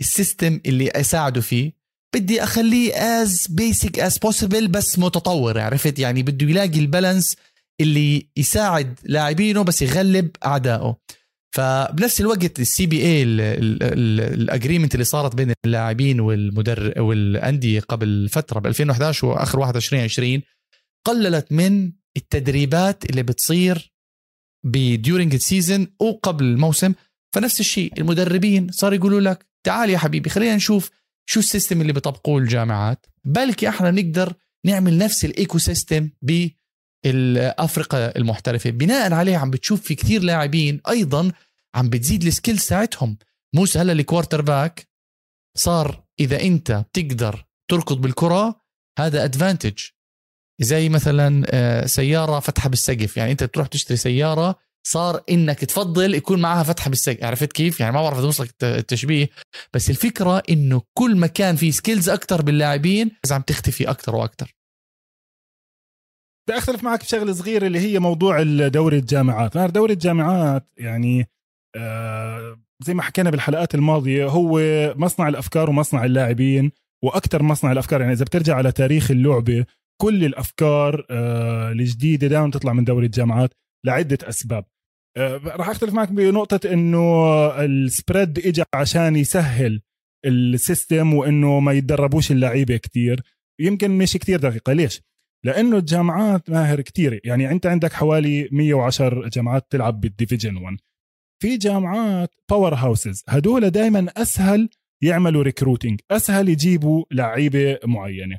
ال 0.00 0.09
system 0.09 0.60
اللي 0.66 0.88
أساعده 0.90 1.40
فيه. 1.40 1.72
بدي 2.14 2.42
أخليه 2.42 2.94
as 2.94 3.46
basic 3.50 3.98
as 3.98 4.18
possible 4.18 4.68
بس 4.68 4.98
متطور 4.98 5.60
عرفت؟ 5.60 5.98
يعني 5.98 6.22
بده 6.22 6.46
يلاقي 6.46 6.78
ال 6.78 6.85
balance 6.85 7.36
اللي 7.80 8.26
يساعد 8.36 8.98
لاعبينه 9.04 9.62
بس 9.62 9.82
يغلب 9.82 10.30
أعدائه. 10.44 10.96
فبنفس 11.54 12.20
الوقت 12.20 12.60
ال 12.60 12.86
CBA 12.86 13.02
ال 13.02 13.22
agreement 13.22 14.94
اللي 14.94 15.04
صارت 15.04 15.34
بين 15.34 15.52
اللاعبين 15.64 16.20
والمدرب 16.20 17.00
والأندية 17.00 17.80
قبل 17.80 18.28
فترة 18.28 18.60
ب 18.60 18.66
2011 18.66 19.26
وآخر 19.26 19.58
21 19.58 20.02
20 20.02 20.42
قللت 21.06 21.52
من 21.52 21.92
التدريبات 22.16 23.10
اللي 23.10 23.22
بتصير 23.22 23.92
ب 24.66 24.76
during 24.76 25.34
ال 25.34 25.41
season 25.41 25.86
وقبل 26.00 26.44
الموسم. 26.44 26.94
فنفس 27.34 27.60
الشيء 27.60 27.92
المدربين 27.98 28.70
صار 28.72 28.94
يقولوا 28.94 29.20
لك 29.20 29.51
تعال 29.64 29.90
يا 29.90 29.98
حبيبي 29.98 30.30
خلينا 30.30 30.56
نشوف 30.56 30.90
شو 31.26 31.40
ال 31.40 31.46
system 31.46 31.80
اللي 31.80 31.92
بيطبقوه 31.92 32.38
الجامعات. 32.38 33.06
بلكي 33.24 33.68
إحنا 33.68 33.90
نقدر 33.90 34.34
نعمل 34.66 34.98
نفس 34.98 35.24
ال 35.24 35.32
eco 35.32 35.58
system 35.58 36.10
بالأفرقة 37.04 37.98
المحترفة. 37.98 38.70
بناء 38.70 39.12
عليه 39.12 39.36
عم 39.36 39.50
بتشوف 39.50 39.82
في 39.82 39.94
كثير 39.94 40.22
لاعبين 40.22 40.80
أيضا 40.88 41.32
عم 41.74 41.90
بتزيد 41.90 42.24
ال 42.24 42.30
skill 42.30 42.58
تاعتهم 42.58 43.18
موسى 43.54 43.78
هلا 43.78 43.92
ال 43.92 44.42
quarterback 44.42 44.88
صار 45.58 46.04
إذا 46.20 46.40
أنت 46.42 46.72
بتقدر 46.72 47.46
تركض 47.70 48.00
بالكرة 48.00 48.60
هذا 48.98 49.24
advantage 49.24 49.78
زي 50.60 50.88
مثلا 50.88 51.46
آه، 51.50 51.86
سيارة 51.86 52.40
فتحة 52.40 52.68
بالسقف. 52.68 53.16
يعني 53.16 53.32
أنت 53.32 53.44
بتروح 53.44 53.66
تشتري 53.66 53.96
سيارة 53.96 54.58
صار 54.86 55.22
إنك 55.30 55.58
تفضل 55.58 56.14
يكون 56.14 56.40
معها 56.40 56.62
فتحة 56.62 56.88
بالسقف 56.90 57.24
عرفت 57.24 57.52
كيف؟ 57.52 57.80
يعني 57.80 57.92
ما 57.92 58.02
بعرف 58.02 58.18
إذا 58.18 58.26
وصلك 58.26 58.54
التشبيه 58.62 59.28
بس 59.74 59.90
الفكرة 59.90 60.42
إنه 60.50 60.82
كل 60.98 61.16
ما 61.16 61.26
كان 61.26 61.56
في 61.56 61.72
سكيلز 61.72 62.08
أكثر 62.08 62.42
باللاعبين 62.42 63.10
بس 63.24 63.32
عم 63.32 63.42
تختفي 63.42 63.90
أكثر 63.90 64.16
وأكثر 64.16 64.54
بدي 66.48 66.58
اختلف 66.58 66.84
معك 66.84 67.00
بشغلة 67.00 67.32
صغيرة 67.32 67.66
اللي 67.66 67.78
هي 67.78 67.98
موضوع 67.98 68.42
دوري 68.68 68.98
الجامعات. 68.98 69.56
دوري 69.56 69.92
الجامعات 69.92 70.66
يعني 70.76 71.28
آه 71.76 72.60
زي 72.84 72.94
ما 72.94 73.02
حكينا 73.02 73.30
بالحلقات 73.30 73.74
الماضية 73.74 74.26
هو 74.26 74.60
مصنع 74.96 75.28
الأفكار 75.28 75.70
ومصنع 75.70 76.04
اللاعبين 76.04 76.72
وأكثر 77.04 77.42
مصنع 77.42 77.72
الأفكار. 77.72 78.00
يعني 78.00 78.12
إذا 78.12 78.24
بترجع 78.24 78.56
على 78.56 78.72
تاريخ 78.72 79.10
اللعبة 79.10 79.66
كل 80.00 80.24
الأفكار 80.24 81.06
آه 81.10 81.72
الجديدة 81.72 82.26
دائما 82.26 82.50
تطلع 82.50 82.72
من 82.72 82.84
دوري 82.84 83.06
الجامعات 83.06 83.50
لعدة 83.86 84.18
أسباب. 84.28 84.64
راح 85.18 85.68
أختلف 85.68 85.94
معك 85.94 86.12
بنقطة 86.12 86.72
إنه 86.72 87.24
ال 87.64 87.75
spread 87.75 88.38
اجى 88.38 88.62
عشان 88.74 89.16
يسهل 89.16 89.82
ال 90.26 90.39
system 90.39 91.14
وإنه 91.14 91.60
ما 91.60 91.72
يتدربوش 91.72 92.32
اللعيبة 92.32 92.76
كتير. 92.76 93.22
يمكن 93.60 93.90
مش 93.90 94.12
كتير 94.12 94.40
دقيقة. 94.40 94.72
ليش؟ 94.72 95.02
لأنه 95.44 95.76
الجامعات 95.76 96.50
ماهر 96.50 96.80
كتير. 96.80 97.20
يعني 97.24 97.50
أنت 97.50 97.66
عندك 97.66 97.92
حوالي 97.92 98.48
110 98.52 99.28
جامعات 99.28 99.66
تلعب 99.70 100.00
بال 100.00 100.11
division 100.11 100.56
1 100.56 100.76
في 101.42 101.56
جامعات 101.56 102.30
power 102.50 102.74
houses 102.74 103.24
هدول 103.28 103.70
دائما 103.70 104.06
أسهل 104.16 104.68
يعملوا 105.02 105.42
recruiting 105.42 106.00
أسهل 106.10 106.48
يجيبوا 106.48 107.04
لعيبة 107.10 107.78
معينة. 107.84 108.38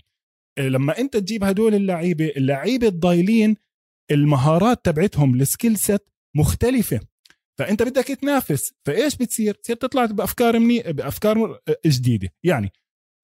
إيه، 0.58 0.68
لما 0.68 0.98
أنت 1.00 1.18
تجيب 1.18 1.44
هدول 1.44 1.76
اللعيبة 1.76 2.28
اللعيبة 2.38 2.88
الضايلين 2.88 3.56
المهارات 4.12 4.86
تبعتهم 4.86 5.42
ال 5.42 5.48
skill 5.48 5.78
set 5.78 6.10
مختلفة. 6.38 7.00
فأنت 7.60 7.84
بدك 7.84 8.08
تنافس 8.08 8.74
فإيش 8.88 9.16
بتصير؟ 9.16 9.54
تصير 9.54 9.76
تطلع 9.76 10.06
بأفكار 10.06 10.60
مني 10.60 10.80
بأفكار 10.80 11.60
جديدة. 11.86 12.30
يعني 12.46 12.72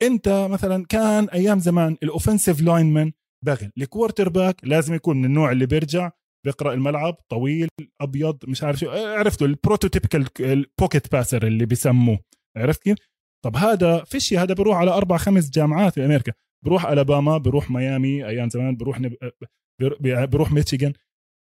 أنت 0.01 0.47
مثلا 0.51 0.85
كان 0.85 1.29
أيام 1.29 1.59
زمان 1.59 1.97
ال 2.03 2.09
offensive 2.09 2.61
lineman 2.61 3.11
بغل. 3.45 3.71
ال 3.77 4.29
quarterback 4.29 4.55
لازم 4.63 4.93
يكون 4.93 5.17
من 5.17 5.25
النوع 5.25 5.51
اللي 5.51 5.65
بيرجع 5.65 6.11
بيقرأ 6.45 6.73
الملعب 6.73 7.13
طويل 7.29 7.67
أبيض 8.01 8.37
مش 8.47 8.63
عارف 8.63 8.79
شو. 8.79 8.89
عرفتوا 8.89 9.47
ال 9.47 9.53
prototypical 9.53 10.27
ال 10.39 10.50
pocket 10.50 11.11
passer 11.11 11.47
اللي 11.47 11.65
بيسموه. 11.65 12.19
عرفت 12.57 12.83
كيف؟ 12.83 12.97
طب 13.45 13.55
هذا 13.55 14.03
فيش 14.03 14.33
هذا 14.33 14.53
بروح 14.53 14.77
على 14.77 14.91
أربع 14.91 15.17
خمس 15.17 15.49
جامعات 15.49 15.93
في 15.93 16.05
أمريكا. 16.05 16.33
بروح 16.65 16.85
ألاباما 16.85 17.37
بروح 17.37 17.71
ميامي 17.71 18.27
أيام 18.27 18.49
زمان 18.49 18.77
بروح 18.77 18.99
نب... 18.99 19.15
بروح 20.29 20.51
ميشيغان. 20.51 20.93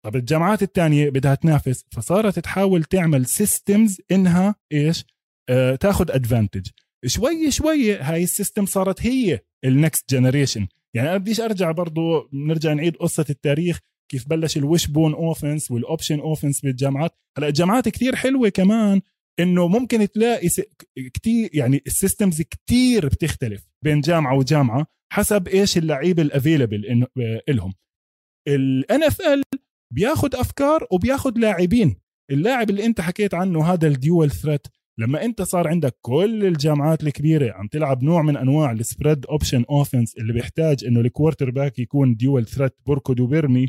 طب 0.06 0.16
الجامعات 0.16 0.64
الثانية 0.64 1.10
بدها 1.10 1.36
تنافس 1.36 1.86
فصارت 1.92 2.40
تحاول 2.40 2.84
تعمل 2.84 3.26
systems 3.26 4.02
إنها 4.12 4.56
إيش؟ 4.72 5.06
آه 5.50 5.76
تاخذ 5.76 6.12
advantage 6.12 6.68
شوي 7.06 7.52
شوي 7.52 7.96
هاي 7.98 8.24
ال 8.24 8.30
system 8.30 8.66
صارت 8.66 9.06
هي 9.06 9.40
ال 9.66 9.75
next 9.75 10.14
generation 10.14 10.68
يعني 10.96 11.10
أنا 11.10 11.18
بديش 11.18 11.42
أرجع 11.42 11.72
برضو 11.72 12.30
نرجع 12.34 12.74
نعيد 12.74 12.96
قصة 12.96 13.26
التاريخ 13.30 13.80
كيف 14.12 14.30
بلش 14.30 14.58
ال 14.58 14.88
wishbone 14.88 15.14
offense 15.14 15.72
وال 15.72 15.84
option 15.84 16.20
offense 16.20 16.62
بالجامعات. 16.62 17.12
هلا 17.38 17.48
الجامعات 17.48 17.90
كثير 17.90 18.16
حلوة 18.16 18.50
كمان 18.50 19.02
إنه 19.40 19.68
ممكن 19.68 20.08
تلاقي 20.12 20.48
كثير 21.14 21.50
يعني 21.54 21.84
ال 21.88 21.94
systems 21.94 22.42
كثير 22.42 23.06
بتختلف 23.06 23.68
بين 23.84 24.02
جامعة 24.02 24.38
وجامعة 24.38 24.88
حسب 25.14 25.48
إيش 25.48 25.78
اللعيبه 25.78 26.22
ال 26.22 26.28
available 26.28 26.86
انه 26.86 27.08
لهم 27.50 27.74
ال 28.48 29.04
NFL 29.04 29.44
بياخذ 29.92 30.36
أفكار 30.36 30.88
وبياخذ 30.92 31.32
لاعبين. 31.38 31.96
اللاعب 32.32 32.70
اللي 32.70 32.86
أنت 32.86 33.02
حكيت 33.02 33.34
عنه 33.34 33.66
هذا 33.74 33.88
ال 33.88 33.96
dual 33.96 34.32
threat 34.32 34.68
لما 34.98 35.26
أنت 35.26 35.42
صار 35.42 35.68
عندك 35.68 35.96
كل 36.02 36.46
الجامعات 36.46 37.04
الكبيرة 37.04 37.54
عم 37.54 37.68
تلعب 37.68 38.04
نوع 38.04 38.22
من 38.22 38.38
أنواع 38.38 38.72
ال 38.72 38.79
spread 38.79 39.26
option 39.26 39.66
offense 39.70 40.16
اللي 40.18 40.34
بيحتاج 40.34 40.86
إنه 40.86 41.00
ال 41.00 41.50
quarterback 41.50 41.80
يكون 41.80 42.16
dual 42.16 42.46
threat 42.46 42.76
بركض 42.86 43.20
وبرمي 43.20 43.68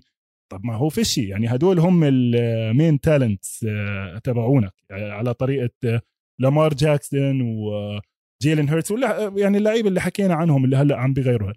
طب 0.52 0.64
ما 0.64 0.74
هو 0.74 0.88
فيشي 0.88 1.28
يعني 1.28 1.48
هدول 1.48 1.78
هم 1.78 2.04
ال 2.04 2.23
main 2.23 3.00
talents 3.00 3.66
آه، 3.68 4.18
تبعونك. 4.24 4.72
يعني 4.90 5.10
على 5.10 5.34
طريقة 5.34 5.70
آه، 5.84 6.00
لامار 6.40 6.74
جاكسون 6.74 7.40
وجيلن 7.42 8.68
هيرتس 8.68 8.94
يعني 9.36 9.58
اللعيبة 9.58 9.88
اللي 9.88 10.00
حكينا 10.00 10.34
عنهم 10.34 10.64
اللي 10.64 10.76
هلأ 10.76 10.96
عم 10.96 11.12
بيغيروها. 11.12 11.54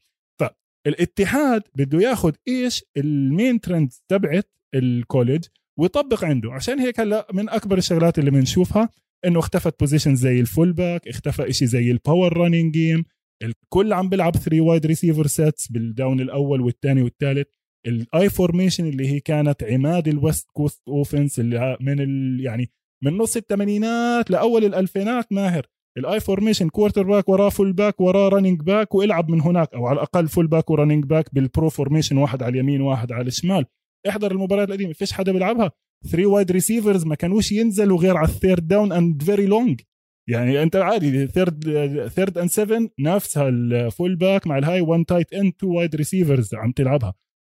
فالاتحاد 0.85 1.61
بده 1.75 1.99
ياخذ 2.01 2.33
إيش 2.47 2.83
ال 2.97 3.10
main 3.10 3.61
trend 3.61 3.93
تبعت 4.07 4.49
ال 4.75 4.84
college 4.84 5.43
ويطبق 5.79 6.23
عنده. 6.25 6.53
عشان 6.53 6.79
هيك 6.79 6.99
هلا 6.99 7.27
من 7.33 7.49
أكبر 7.49 7.77
الشغلات 7.77 8.19
اللي 8.19 8.31
بنشوفها 8.31 8.89
إنه 9.25 9.39
اختفت 9.39 9.79
position 9.79 10.15
زي 10.15 10.39
ال 10.39 10.73
fullback 10.73 11.07
اختفى 11.07 11.49
إشي 11.49 11.67
زي 11.67 11.91
ال 11.91 11.99
power 11.99 12.37
running 12.37 12.73
game 12.73 13.03
الكل 13.43 13.93
عم 13.93 14.09
بيلعب 14.09 14.35
3 14.35 14.61
wide 14.61 14.85
receiver 14.85 15.27
sets 15.27 15.67
بال 15.67 15.85
down 15.85 16.19
الأول 16.19 16.61
والثاني 16.61 17.01
والثالث. 17.01 17.47
ال 17.87 18.29
I 18.29 18.35
formation 18.35 18.85
اللي 18.85 19.07
هي 19.07 19.19
كانت 19.19 19.63
عماد 19.63 20.07
ال 20.07 20.15
West 20.15 20.47
Coast 20.53 20.81
offense 20.87 21.39
اللي 21.39 21.77
من 21.81 21.99
ال 21.99 22.39
يعني 22.45 22.69
من 23.03 23.17
نص 23.17 23.35
الثمانينات 23.37 24.31
لأول 24.31 24.65
الألفينات 24.65 25.31
ماهر. 25.31 25.65
ال 25.97 26.19
I 26.19 26.69
formation 26.69 27.03
quarterback 27.03 27.29
وراه 27.29 27.49
fullback 27.49 28.01
وراه 28.01 28.29
running 28.29 28.61
back 28.61 28.95
وإلعب 28.95 29.29
من 29.31 29.41
هناك 29.41 29.73
أو 29.73 29.87
على 29.87 29.95
الأقل 29.95 30.27
fullback 30.27 30.69
و 30.69 30.74
running 30.74 31.05
back 31.05 31.35
بال 31.35 31.49
pro 31.49 31.69
formation 31.69 32.17
واحد 32.17 32.43
على 32.43 32.51
اليمين 32.51 32.81
واحد 32.81 33.11
على 33.11 33.27
الشمال. 33.27 33.65
إحضر 34.09 34.31
المباريات 34.31 34.67
القديمة 34.67 34.93
فيش 34.93 35.13
حدا 35.13 35.31
بيلعبها. 35.31 35.71
3 36.11 36.25
wide 36.25 36.51
receivers 36.51 37.05
ما 37.05 37.15
كانوش 37.15 37.51
ينزلوا 37.51 37.97
غير 37.97 38.17
على 38.17 38.27
ال 38.27 38.34
third 38.34 38.67
down 38.67 38.91
and 38.91 39.23
very 39.23 39.45
long 39.45 39.81
يعني 40.29 40.63
أنت 40.63 40.75
عادي 40.75 41.27
third 41.27 41.63
third 42.07 42.37
and 42.37 42.49
7 42.49 42.89
نفسها 42.99 43.49
ال 43.49 44.15
fullback 44.15 44.47
مع 44.47 44.57
الهاي 44.57 44.81
1 44.81 45.05
tight 45.05 45.33
end 45.33 45.53
2 45.57 45.73
wide 45.73 45.95
receivers 45.95 46.55
عم 46.55 46.71
تلعبها. 46.71 47.13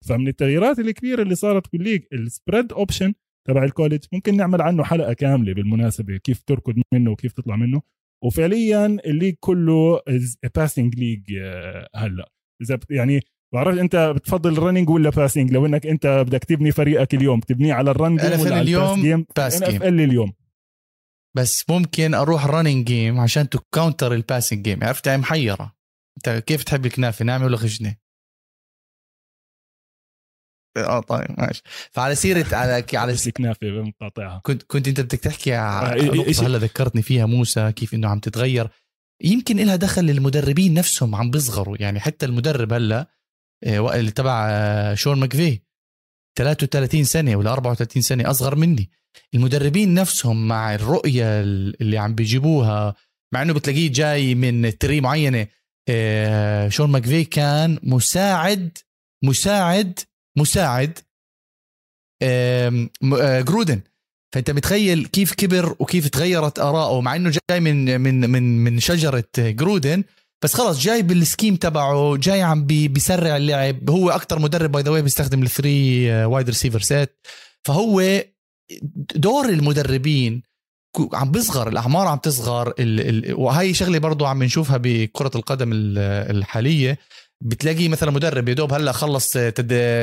فمن 0.09 0.29
التغييرات 0.29 0.79
الكبيرة 0.79 1.23
اللي 1.23 1.35
صارت 1.35 1.73
بال 1.73 1.80
league 1.80 2.03
ال 2.13 2.21
spread 2.21 2.73
option 2.73 3.15
تبع 3.49 3.65
ال 3.65 3.70
college 3.70 4.05
ممكن 4.13 4.37
نعمل 4.37 4.63
عنه 4.63 4.85
حلقة 4.85 5.13
كاملة 5.13 5.55
بالمناسبة 5.55 6.17
كيف 6.17 6.43
تركض 6.43 6.75
منه 6.95 7.11
وكيف 7.11 7.33
تطلع 7.33 7.57
منه. 7.57 7.83
وفعليا 8.25 8.87
ال 8.87 8.94
league 8.94 9.35
كله 9.41 10.01
is 10.09 10.39
passing 10.55 10.95
league 10.95 11.23
هلا. 11.97 12.31
إذا 12.63 12.79
يعني 12.91 13.21
بعرف 13.55 13.79
أنت 13.79 13.97
بتفضل 13.97 14.59
running 14.59 14.91
ولا 14.91 15.11
passing 15.11 15.53
لو 15.53 15.67
إنك 15.67 15.87
أنت 15.87 16.07
بدك 16.07 16.45
تبني 16.45 16.73
فريقك 16.73 17.15
اليوم 17.15 17.41
تبنيه 17.41 17.75
على 17.75 17.91
ال 17.91 17.97
run 17.97 18.17
game 18.17 18.41
ولا 18.41 18.55
على 18.55 18.61
اليوم 18.61 19.03
game 19.03 19.27
pass 19.37 19.65
game 19.65 19.83
اليوم. 19.83 20.33
بس 21.37 21.71
ممكن 21.71 22.15
أروح 22.15 22.47
running 22.47 22.87
game 22.87 23.21
عشان 23.21 23.49
to 23.49 23.59
counter 23.75 24.15
ال 24.15 24.21
passing 24.21 24.63
game 24.63 24.85
عرفت؟ 24.85 25.07
يعني 25.07 25.23
محيرة. 25.23 25.77
أنت 26.17 26.45
كيف 26.47 26.65
تحب 26.65 26.87
الكنافة؟ 26.87 27.25
ناعمه 27.25 27.45
ولا 27.45 27.57
خشنه 27.57 27.97
آه 30.77 31.01
طيب 31.01 31.35
ماشي. 31.39 31.63
فعلى 31.93 32.15
سيرة 32.15 32.47
على 32.53 32.85
على 32.95 33.17
كنافه 33.37 33.67
مقاطعها 33.67 34.41
كنت 34.45 34.63
كنت 34.63 34.89
أنت 34.89 35.01
بدك 35.01 35.19
تحكي 35.19 35.57
آه، 35.57 35.95
نقطة 35.95 36.47
هلا 36.47 36.59
ذكرتني 36.59 37.03
فيها 37.03 37.27
موسى 37.27 37.73
كيف 37.73 37.95
إنه 37.95 38.09
عم 38.09 38.19
تتغير. 38.19 38.69
يمكن 39.23 39.57
لها 39.57 39.77
دخل 39.77 40.05
للمدربين 40.05 40.75
نفسهم 40.75 41.15
عم 41.15 41.31
بيصغروا. 41.31 41.77
يعني 41.81 42.01
حتى 42.01 42.27
المدرب 42.27 42.73
هلا 42.73 43.07
آه، 43.65 43.95
اللي 43.95 44.11
تبع 44.11 44.47
آه، 44.51 44.95
شون 44.95 45.21
ماكفي 45.21 45.61
33 46.39 47.05
سنة 47.05 47.37
ولا 47.37 47.53
34 47.53 48.03
سنة 48.03 48.31
أصغر 48.31 48.57
مني. 48.57 48.91
المدربين 49.35 49.95
نفسهم 49.95 50.49
مع 50.49 50.75
الرؤية 50.75 51.41
اللي 51.41 51.99
عم 51.99 52.15
بيجيبوها 52.15 52.95
مع 53.35 53.43
إنه 53.43 53.53
بتلاقيه 53.53 53.93
جاي 53.93 54.35
من 54.35 54.79
tree 54.79 55.01
معينة 55.01 55.47
شون 56.69 56.91
ماكفي 56.91 57.25
كان 57.25 57.79
مساعد 57.83 58.79
مساعد 59.25 59.99
مساعد 60.41 60.99
جرودن. 63.43 63.81
فأنت 64.35 64.51
متخيل 64.51 65.07
كيف 65.07 65.35
كبر 65.35 65.77
وكيف 65.79 66.09
تغيرت 66.09 66.59
اراءه 66.59 67.01
مع 67.01 67.17
إنه 67.17 67.33
جاي 67.51 67.61
من 67.61 68.01
من 68.01 68.31
من 68.31 68.65
من 68.65 68.81
شجرة 68.81 69.25
جرودن. 69.39 70.05
بس 70.45 70.55
خلص 70.55 70.81
جاي 70.81 71.03
بال 71.03 71.16
scheme 71.16 71.57
تبعه 71.57 72.17
جاي 72.17 72.43
عم 72.43 72.67
بي 72.67 72.89
بيسرع 72.89 73.37
اللعب. 73.37 73.91
هو 73.91 74.11
أكثر 74.11 74.39
مدرب 74.39 74.73
by 74.73 74.83
the 74.83 74.91
way 74.91 75.03
بيستخدم 75.03 75.43
ال 75.43 75.54
three 75.54 76.11
wide 76.25 76.49
receiver 76.49 76.81
set 76.81 77.17
فهو 77.65 78.23
دور 79.15 79.49
المدربين 79.49 80.43
عم 81.13 81.31
بيصغر 81.31 81.69
الأعمار 81.69 82.07
عم 82.07 82.19
تصغر 82.19 82.69
ال 82.69 83.29
ال 83.29 83.35
وهي 83.35 83.75
شغلة 83.75 83.99
برضو 83.99 84.27
عم 84.27 84.43
نشوفها 84.43 84.77
بكرة 84.83 85.31
القدم 85.35 85.71
الحالية. 85.73 86.99
بتلاقي 87.41 87.89
مثلا 87.89 88.11
مدرب 88.11 88.49
يا 88.49 88.55
دوب 88.55 88.73
هلأ 88.73 88.93
خلص 88.93 89.37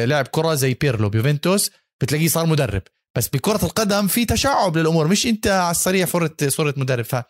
لعب 0.05 0.27
كرة 0.27 0.53
زي 0.53 0.73
بيرلو 0.73 1.09
بيوفنتوس 1.09 1.71
بتلاقيه 2.01 2.27
صار 2.27 2.45
مدرب. 2.45 2.81
بس 3.17 3.27
بكرة 3.29 3.65
القدم 3.65 4.07
في 4.07 4.25
تشعب 4.25 4.77
للأمور 4.77 5.07
مش 5.07 5.27
أنت 5.27 5.47
على 5.47 5.71
السريع 5.71 6.05
صرت 6.05 6.43
صرت 6.43 6.77
مدرب. 6.77 7.05
ففي 7.05 7.23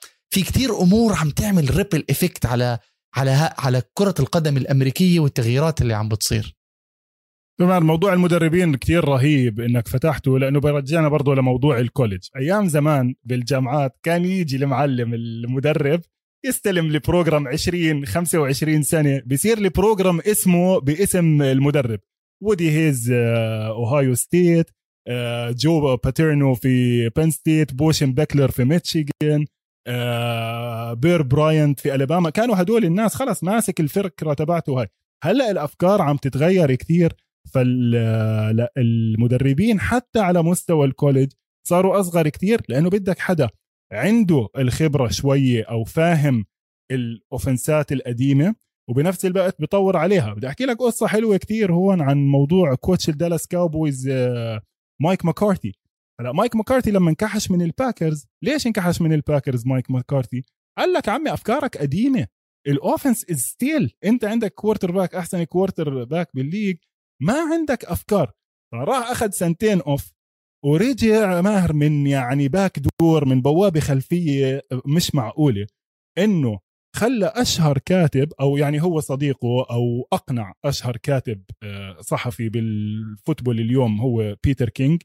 كتير 0.43 0.81
أمور 0.81 1.13
عم 1.13 1.29
تعمل 1.29 1.77
ripple 1.77 2.05
effect 2.09 2.45
على 2.45 2.79
على 3.15 3.53
على 3.57 3.81
كرة 3.93 4.15
القدم 4.19 4.57
الأمريكية 4.57 5.19
والتغييرات 5.19 5.81
اللي 5.81 5.93
عم 5.93 6.09
بتصير. 6.09 6.57
طبعا 7.59 7.79
موضوع 7.79 8.13
المدربين 8.13 8.75
كتير 8.75 9.05
رهيب 9.05 9.59
إنك 9.59 9.87
فتحته 9.87 10.39
لأنه 10.39 10.59
برجعنا 10.59 11.07
برضه 11.07 11.35
لموضوع 11.35 11.79
ال 11.79 11.85
college 11.85 12.23
أيام 12.35 12.67
زمان 12.67 13.15
بالجامعات 13.23 13.99
كان 14.03 14.25
يجي 14.25 14.55
المعلم 14.55 15.13
المدرب 15.13 16.01
يستلم 16.45 16.85
ال 16.85 16.93
program 16.93 17.47
20 17.47 18.05
25 18.05 18.83
سنه 18.83 19.21
بصير 19.25 19.57
ال 19.57 19.65
program 19.65 20.19
اسمه 20.19 20.79
باسم 20.79 21.41
المدرب. 21.41 21.99
وودي 22.43 22.71
هيز 22.71 23.11
أوهايو 23.11 24.15
ستيت 24.15 24.69
جو 25.49 25.95
باترنو 25.95 26.55
في 26.55 27.09
بن 27.09 27.31
ستيت 27.31 27.73
بوشن 27.73 28.13
بيكلر 28.13 28.51
في 28.51 28.63
ميتشيغن 28.63 29.45
بير 31.01 31.21
براينت 31.21 31.79
في 31.79 31.95
ألاباما. 31.95 32.29
كانوا 32.29 32.61
هدول 32.61 32.85
الناس 32.85 33.15
خلص 33.15 33.43
ماسك 33.43 33.79
الفكرة 33.79 34.33
تبعته 34.33 34.81
هاي. 34.81 34.87
هلأ 35.23 35.51
الأفكار 35.51 36.01
عم 36.01 36.17
تتغير 36.17 36.75
كثير 36.75 37.13
فالمدربين 37.53 39.79
حتى 39.79 40.19
على 40.19 40.43
مستوى 40.43 40.87
ال 40.87 40.93
college 40.93 41.31
صاروا 41.67 41.99
أصغر 41.99 42.29
كثير 42.29 42.61
لأنه 42.69 42.89
بدك 42.89 43.19
حدا 43.19 43.49
عنده 43.91 44.47
الخبرة 44.57 45.07
شوية 45.07 45.63
أو 45.63 45.83
فاهم 45.83 46.45
ال 46.91 47.03
offenseات 47.03 47.91
القديمة 47.91 48.55
وبنفس 48.89 49.25
الوقت 49.25 49.59
بيطور 49.59 49.97
عليها. 49.97 50.33
بدي 50.33 50.47
أحكي 50.47 50.65
لك 50.65 50.77
قصة 50.77 51.07
حلوة 51.07 51.37
كتير 51.37 51.73
هون 51.73 52.01
عن 52.01 52.17
موضوع 52.27 52.75
coach 52.75 53.09
الدالاس 53.09 53.47
كاوبويز 53.47 54.09
مايك 55.01 55.25
ماكارتي. 55.25 55.73
هلأ 56.21 56.31
مايك 56.31 56.55
ماكارتي 56.55 56.91
لما 56.91 57.09
انكحش 57.09 57.51
من 57.51 57.61
الباكرز 57.61 58.27
ليش 58.43 58.67
انكحش 58.67 59.01
من 59.01 59.13
الباكرز 59.13 59.67
مايك 59.67 59.91
ماكارتي؟ 59.91 60.43
قال 60.77 60.93
لك 60.93 61.09
عمي 61.09 61.33
أفكارك 61.33 61.77
قديمة. 61.77 62.27
ال 62.67 62.75
offense 62.75 63.29
is 63.29 63.37
still 63.37 63.93
أنت 64.05 64.25
عندك 64.25 64.53
quarterback 64.53 65.15
أحسن 65.15 65.43
quarterback 65.43 66.03
بال 66.03 66.29
league. 66.33 66.77
ما 67.21 67.33
عندك 67.53 67.85
أفكار. 67.85 68.31
فراح 68.71 69.11
أخذ 69.11 69.29
سنتين 69.29 69.81
off 69.81 70.11
ورجع 70.65 71.41
ماهر 71.41 71.73
من 71.73 72.07
يعني 72.07 72.47
back 72.47 72.79
door 73.01 73.25
من 73.25 73.41
بوابه 73.41 73.79
خلفية 73.79 74.61
مش 74.85 75.15
معقولة 75.15 75.67
إنه 76.17 76.59
خلى 76.95 77.25
أشهر 77.35 77.77
كاتب 77.77 78.33
أو 78.41 78.57
يعني 78.57 78.81
هو 78.81 78.99
صديقه 78.99 79.65
أو 79.71 80.07
أقنع 80.13 80.53
أشهر 80.65 80.97
كاتب 80.97 81.43
آه، 81.63 81.97
صحفي 82.01 82.49
بال 82.49 82.71
football 82.71 83.59
اليوم 83.59 84.01
هو 84.01 84.35
بيتر 84.43 84.69
كينج 84.69 85.01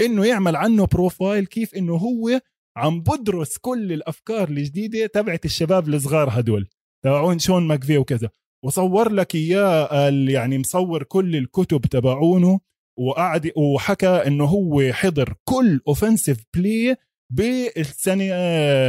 إنه 0.00 0.26
يعمل 0.26 0.56
عنه 0.56 0.86
profile 0.86 1.46
كيف 1.46 1.74
إنه 1.74 1.94
هو 1.94 2.40
عم 2.76 3.00
بدرس 3.00 3.58
كل 3.58 3.92
الأفكار 3.92 4.48
الجديدة 4.48 5.06
تبعت 5.06 5.44
الشباب 5.44 5.88
الصغار 5.88 6.28
هدول. 6.32 6.68
تبعون 7.04 7.38
شون 7.38 7.62
ماكفاي 7.66 7.98
وكذا. 7.98 8.30
وصور 8.64 9.12
لك 9.12 9.34
إياه 9.34 10.10
يعني 10.28 10.58
مصور 10.58 11.02
كل 11.02 11.36
الكتب 11.36 11.80
تبعونه. 11.80 12.60
وقعد 12.98 13.52
وحكى 13.56 14.08
إنه 14.26 14.44
هو 14.44 14.92
حضر 14.92 15.34
كل 15.44 15.80
offensive 15.88 16.44
play 16.56 16.96
بالسنه 17.32 18.24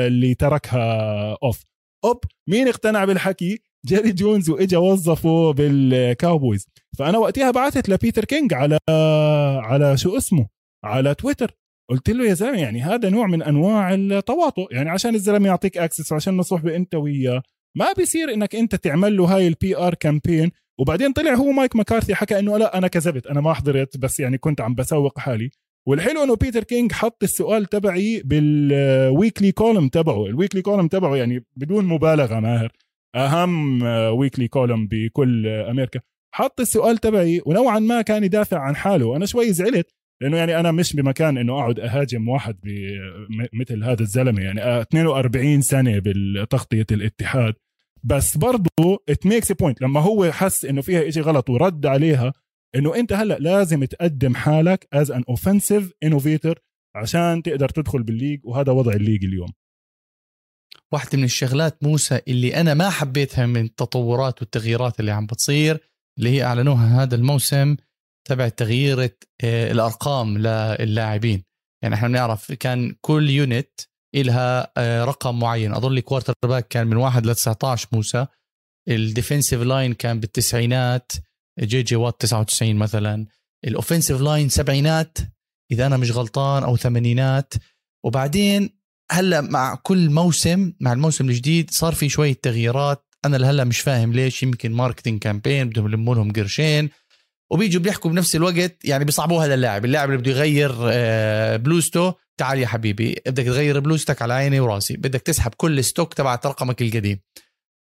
اللي 0.07 0.35
تركها 0.35 1.37
off 1.43 1.63
أوب 2.05 2.19
مين 2.49 2.67
اقتنع 2.67 3.05
بالحكي؟ 3.05 3.59
جيري 3.85 4.11
جونز 4.11 4.49
وإجا 4.49 4.77
وظفه 4.77 5.51
بالكاوبويز 5.51 6.67
فأنا 6.97 7.17
وقتها 7.17 7.51
بعثت 7.51 7.89
لبيتر 7.89 8.25
كينج 8.25 8.53
على 8.53 8.77
على 9.63 9.97
شو 9.97 10.17
اسمه؟ 10.17 10.47
على 10.85 11.15
تويتر. 11.15 11.51
قلت 11.89 12.09
له 12.09 12.25
يا 12.25 12.33
زلمة 12.33 12.57
يعني 12.57 12.81
هذا 12.81 13.09
نوع 13.09 13.27
من 13.27 13.43
أنواع 13.43 13.93
التواطؤ. 13.93 14.73
يعني 14.73 14.89
عشان 14.89 15.15
الزلمة 15.15 15.47
يعطيك 15.47 15.77
access 15.77 16.11
وعشان 16.11 16.37
نصحبه 16.37 16.75
انت 16.75 16.95
وياه. 16.95 17.43
ما 17.77 17.93
بيصير 17.97 18.33
إنك 18.33 18.55
أنت 18.55 18.75
تعمل 18.75 19.17
له 19.17 19.35
هاي 19.35 19.47
ال 19.47 19.77
PR 19.77 19.93
campaign 19.93 20.51
وبعدين 20.79 21.11
طلع 21.13 21.33
هو 21.33 21.51
مايك 21.51 21.75
مكارثي 21.75 22.15
حكى 22.15 22.39
إنه 22.39 22.57
لا 22.57 22.77
أنا 22.77 22.87
كذبت 22.87 23.27
أنا 23.27 23.41
ما 23.41 23.53
حضرت 23.53 23.97
بس 23.97 24.19
يعني 24.19 24.37
كنت 24.37 24.61
عم 24.61 24.75
بسوق 24.75 25.19
حالي. 25.19 25.51
والحلو 25.87 26.23
إنه 26.23 26.35
بيتر 26.35 26.63
كينج 26.63 26.91
حط 26.91 27.23
السؤال 27.23 27.65
تبعي 27.65 28.21
بال 28.25 28.57
weekly 28.57 29.51
column 29.51 29.87
تبعه. 29.87 30.25
ال 30.25 30.30
weekly 30.30 30.61
column 30.61 30.87
تبعه 30.87 31.15
يعني 31.15 31.45
بدون 31.55 31.85
مبالغة 31.85 32.39
ماهر. 32.39 32.71
أهم 33.15 33.81
weekly 34.17 34.47
column 34.47 34.87
بكل 34.87 35.47
أمريكا. 35.47 35.99
حط 36.33 36.59
السؤال 36.59 36.97
تبعي 36.97 37.41
ونوعا 37.45 37.79
ما 37.79 38.01
كان 38.01 38.23
يدافع 38.23 38.59
عن 38.59 38.75
حاله. 38.75 39.05
وأنا 39.05 39.25
شوي 39.25 39.53
زعلت 39.53 39.91
لأنه 40.21 40.37
يعني 40.37 40.59
أنا 40.59 40.71
مش 40.71 40.95
بمكان 40.95 41.37
إنه 41.37 41.53
أقعد 41.53 41.79
أهاجم 41.79 42.29
واحد 42.29 42.57
مثل 43.53 43.83
هذا 43.83 44.01
الزلمة. 44.01 44.41
يعني 44.41 44.81
42 44.81 45.61
سنة 45.61 45.99
بالتغطية 45.99 46.85
الاتحاد. 46.91 47.53
بس 48.05 48.37
برضه 48.37 49.03
it 49.09 49.25
makes 49.25 49.51
point 49.51 49.81
لما 49.81 49.99
هو 49.99 50.31
حس 50.31 50.65
إنه 50.65 50.81
فيها 50.81 51.07
إشي 51.07 51.21
غلط 51.21 51.49
ورد 51.49 51.85
عليها 51.85 52.33
إنه 52.75 52.95
أنت 52.95 53.13
هلأ 53.13 53.33
لازم 53.33 53.85
تقدم 53.85 54.35
حالك 54.35 54.87
as 54.93 55.11
an 55.11 55.23
offensive 55.29 55.91
innovator 56.03 56.59
عشان 56.95 57.43
تقدر 57.43 57.69
تدخل 57.69 58.03
بال 58.03 58.12
league 58.12 58.39
وهذا 58.43 58.71
وضع 58.71 58.93
ال 58.93 58.98
league 58.98 59.25
اليوم. 59.25 59.49
واحدة 60.91 61.17
من 61.17 61.23
الشغلات 61.23 61.83
موسى 61.83 62.21
اللي 62.27 62.55
أنا 62.55 62.73
ما 62.73 62.89
حبيتها 62.89 63.45
من 63.45 63.65
التطورات 63.65 64.41
والتغييرات 64.41 64.99
اللي 64.99 65.11
عم 65.11 65.25
بتصير 65.25 65.79
اللي 66.17 66.29
هي 66.29 66.43
أعلنوها 66.43 67.03
هذا 67.03 67.15
الموسم 67.15 67.75
تبع 68.27 68.49
تغيير 68.49 69.01
آه، 69.43 69.71
الأرقام 69.71 70.37
للاعبين 70.37 71.43
يعني 71.83 71.95
إحنا 71.95 72.07
بنعرف 72.07 72.51
كان 72.51 72.95
كل 73.01 73.29
unit 73.29 73.81
إلها 74.15 74.71
آه، 74.77 75.05
رقم 75.05 75.39
معين. 75.39 75.73
أظن 75.73 75.93
ال 75.93 76.01
quarterback 76.01 76.67
كان 76.67 76.87
من 76.87 76.97
1 76.97 77.25
ل 77.25 77.35
19 77.35 77.87
موسى. 77.91 78.25
ال 78.89 78.96
defensive 78.96 79.61
line 79.61 79.93
كان 79.93 80.19
بالتسعينات. 80.19 81.11
جي 81.59 81.83
جاي 81.83 81.95
وات 81.95 82.21
99 82.21 82.75
مثلا. 82.75 83.25
ال 83.65 83.71
offensive 83.71 84.21
line 84.21 84.49
سبعينات. 84.49 85.17
إذا 85.71 85.85
أنا 85.85 85.97
مش 85.97 86.11
غلطان 86.11 86.63
أو 86.63 86.77
ثمانينات. 86.77 87.53
وبعدين 88.05 88.69
هلأ 89.11 89.41
مع 89.41 89.75
كل 89.75 90.09
موسم 90.09 90.73
مع 90.79 90.93
الموسم 90.93 91.29
الجديد 91.29 91.71
صار 91.71 91.93
في 91.93 92.09
شوية 92.09 92.33
تغييرات. 92.33 93.05
أنا 93.25 93.37
لهلأ 93.37 93.63
مش 93.63 93.79
فاهم 93.79 94.13
ليش. 94.13 94.43
يمكن 94.43 94.71
marketing 94.71 95.19
campaign 95.19 95.69
بدهم 95.69 95.87
يلموا 95.87 96.15
لهم 96.15 96.31
قرشين. 96.31 96.89
وبيجوا 97.51 97.81
بيحكوا 97.81 98.11
بنفس 98.11 98.35
الوقت 98.35 98.85
يعني 98.85 99.05
بيصعبوها 99.05 99.47
للاعب. 99.47 99.85
اللاعب 99.85 100.09
اللي 100.09 100.21
بده 100.21 100.31
يغير 100.31 100.75
آه، 100.83 101.57
بلوزته. 101.57 102.24
تعال 102.39 102.59
يا 102.59 102.67
حبيبي 102.67 103.21
بدك 103.25 103.43
تغير 103.43 103.79
بلوزتك 103.79 104.21
على 104.21 104.33
عيني 104.33 104.59
وراسي 104.59 104.97
بدك 104.97 105.21
تسحب 105.21 105.53
كل 105.57 105.83
stock 105.83 106.13
تبعت 106.13 106.45
رقمك 106.45 106.81
القديم. 106.81 107.19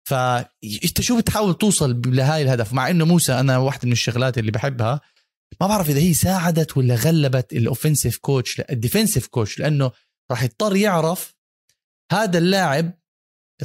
فانت 0.10 1.02
شو 1.02 1.18
بتحاول 1.18 1.54
توصل 1.54 2.02
لهاي 2.06 2.42
الهدف؟ 2.42 2.74
مع 2.74 2.90
إنه 2.90 3.06
موسى 3.06 3.34
أنا 3.34 3.58
واحدة 3.58 3.86
من 3.86 3.92
الشغلات 3.92 4.38
اللي 4.38 4.52
بحبها 4.52 5.02
ما 5.62 5.68
بعرف 5.68 5.90
إذا 5.90 6.00
هي 6.00 6.14
ساعدت 6.14 6.78
ولا 6.78 6.96
غلبت 6.96 7.54
ال 7.54 7.60
offensive 7.60 8.18
coach 8.18 8.60
ال 8.60 8.66
defensive 8.66 9.28
coach 9.28 9.60
لأنه 9.60 9.92
راح 10.32 10.44
يضطر 10.44 10.76
يعرف 10.76 11.36
هذا 12.12 12.38
اللاعب 12.38 12.92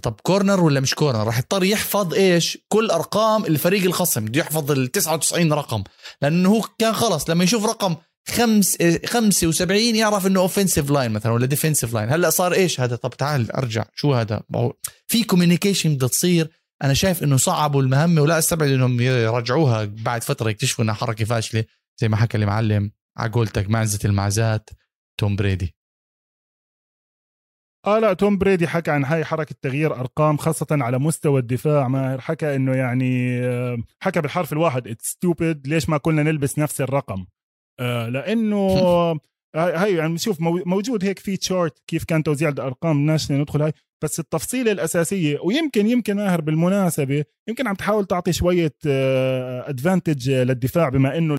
طب 0.03 0.20
corner 0.23 0.61
ولا 0.61 0.81
مش 0.81 0.94
corner 0.95 1.27
راح 1.27 1.38
يضطر 1.38 1.64
يحفظ 1.64 2.14
إيش؟ 2.14 2.59
كل 2.68 2.90
أرقام 2.90 3.44
الفريق 3.44 3.85
الخصم 3.85 4.25
بده 4.25 4.40
يحفظ 4.40 4.70
ال 4.70 4.92
99 4.92 5.53
رقم. 5.53 5.85
لأنه 6.23 6.49
هو 6.49 6.62
كان 6.79 6.92
خلص 6.92 7.31
لما 7.31 7.44
يشوف 7.44 7.64
رقم 7.64 7.97
خمس 8.29 8.79
75 9.07 9.81
يعرف 9.97 10.27
إنه 10.27 10.41
offensive 10.40 10.90
line 10.90 11.12
مثلا 11.13 11.33
ولا 11.33 11.47
defensive 11.47 11.95
line 11.95 12.09
هلأ 12.09 12.31
صار 12.31 12.53
إيش 12.53 12.81
هذا؟ 12.81 12.97
طب 12.97 13.11
تعال 13.11 13.53
أرجع. 13.53 13.85
شو 13.95 14.15
هذا؟ 14.15 14.43
في 15.07 15.25
communication 15.25 15.95
بدها 15.95 16.09
تصير. 16.09 16.51
أنا 16.83 16.95
شايف 16.95 17.23
إنه 17.23 17.37
صعبوا 17.37 17.83
المهمة 17.83 18.23
ولا 18.23 18.39
أستبعد 18.39 18.69
إنهم 18.69 19.01
يرجعوها 19.01 19.85
بعد 19.85 20.23
فترة 20.25 20.51
يكتشفوا 20.51 20.85
إنها 20.85 20.95
حركة 20.95 21.25
فاشلة. 21.25 21.65
زي 22.01 22.09
ما 22.09 22.17
حكى 22.17 22.37
المعلم 22.37 22.93
على 23.17 23.33
قولتك 23.33 23.71
معزة 23.71 23.99
المعزات. 24.05 24.71
توم 25.19 25.37
برايدي. 25.37 25.77
آه 27.87 27.99
لا 27.99 28.13
توم 28.13 28.39
برايدي 28.38 28.69
حكى 28.69 28.91
عن 28.91 29.05
هاي 29.05 29.25
حركة 29.25 29.55
تغيير 29.63 29.95
أرقام 29.95 30.37
خاصة 30.37 30.67
على 30.71 30.99
مستوى 30.99 31.41
الدفاع. 31.41 31.89
ماهر 31.89 32.21
حكى 32.21 32.57
إنه 32.57 32.77
يعني 32.77 33.41
آه، 33.45 33.79
حكى 34.01 34.21
بالحرف 34.21 34.53
الواحد 34.53 34.89
it's 34.88 35.07
stupid 35.07 35.67
ليش 35.67 35.89
ما 35.89 35.99
كنا 35.99 36.23
نلبس 36.23 36.59
نفس 36.59 36.81
الرقم؟ 36.81 37.27
لأنه 37.81 38.69
هاي 39.57 39.95
يعني 39.95 40.19
شوف 40.19 40.41
موجود 40.41 41.05
هيك 41.05 41.19
في 41.19 41.37
chart 41.37 41.79
كيف 41.87 42.05
كان 42.05 42.23
توزيع 42.23 42.49
الأرقام 42.49 43.07
ناشنا 43.07 43.39
ندخل 43.39 43.63
هاي 43.63 43.73
بس 44.05 44.21
التفصيلة 44.21 44.73
الأساسية 44.73 45.39
ويمكن 45.45 45.87
يمكن 45.87 46.17
ماهر 46.17 46.41
بالمناسبة 46.41 47.25
يمكن 47.49 47.67
عم 47.67 47.75
تحاول 47.75 48.07
تعطي 48.07 48.33
شوية 48.33 48.75
advantage 49.67 50.31
آه، 50.31 50.45
للدفاع 50.45 50.89
بما 50.89 51.19
إنه 51.19 51.37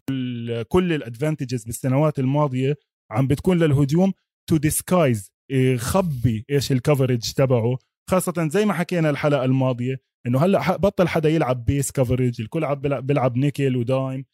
كل 0.67 0.93
ال 0.93 1.00
advantages 1.00 1.63
بالسنوات 1.63 2.19
الماضية 2.19 2.75
عم 3.11 3.27
بتكون 3.27 3.57
للهجوم 3.57 4.13
to 4.49 4.57
disguise 4.57 5.31
يخبي 5.51 6.45
إيش 6.49 6.71
ال 6.71 6.78
coverage 6.78 7.33
تبعه 7.33 7.77
خاصة 8.09 8.47
زي 8.51 8.65
ما 8.65 8.73
حكينا 8.73 9.09
الحلقة 9.09 9.45
الماضية 9.45 10.01
إنه 10.27 10.39
هلأ 10.39 10.77
بطل 10.77 11.07
حدا 11.07 11.29
يلعب 11.29 11.65
base 11.65 11.91
coverage 11.91 12.41
الكل 12.41 12.65
عم 12.65 12.75
بيلعب 12.81 13.37
nickel 13.37 13.75
و 13.77 13.85
dime. 13.85 14.25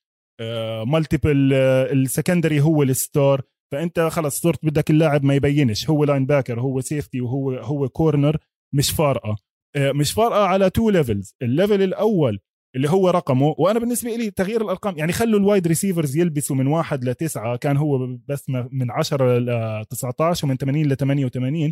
multiple 0.88 1.54
ال 1.54 1.65
secondary 1.65 2.62
هو 2.62 2.84
ال 2.84 2.93
star. 2.93 3.42
فأنت 3.72 4.00
خلص 4.00 4.42
صرت 4.42 4.66
بدك 4.66 4.90
اللاعب 4.90 5.24
ما 5.24 5.36
يبينش. 5.36 5.90
هو 5.90 6.04
linebacker 6.04 6.60
هو 6.60 6.82
safety 6.82 7.22
وهو 7.22 7.52
هو 7.52 7.90
corner 7.90 8.38
مش 8.74 8.92
فارقة. 8.92 9.36
آه، 9.76 9.92
مش 9.92 10.12
فارقة 10.12 10.46
على 10.46 10.70
two 10.70 10.90
levels 10.90 11.36
ال 11.42 11.48
level 11.48 11.82
الأول 11.82 12.40
اللي 12.76 12.90
هو 12.90 13.10
رقمه 13.10 13.56
وأنا 13.58 13.80
بالنسبة 13.80 14.16
لي 14.16 14.32
تغيير 14.32 14.62
الأرقام 14.62 14.98
يعني 14.98 15.12
خلوا 15.12 15.40
ال 15.40 15.45
wide 15.45 15.68
receivers 15.68 16.18
يلبسوا 16.18 16.56
من 16.56 16.68
واحد 16.68 17.04
لتسعة 17.04 17.56
كان 17.56 17.78
هو 17.78 18.18
بس 18.28 18.50
من 18.50 18.92
10 18.92 19.40
ل 19.40 19.86
19 19.86 20.46
ومن 20.48 20.58
80 20.58 20.86
ل 20.86 20.96
88 20.96 21.72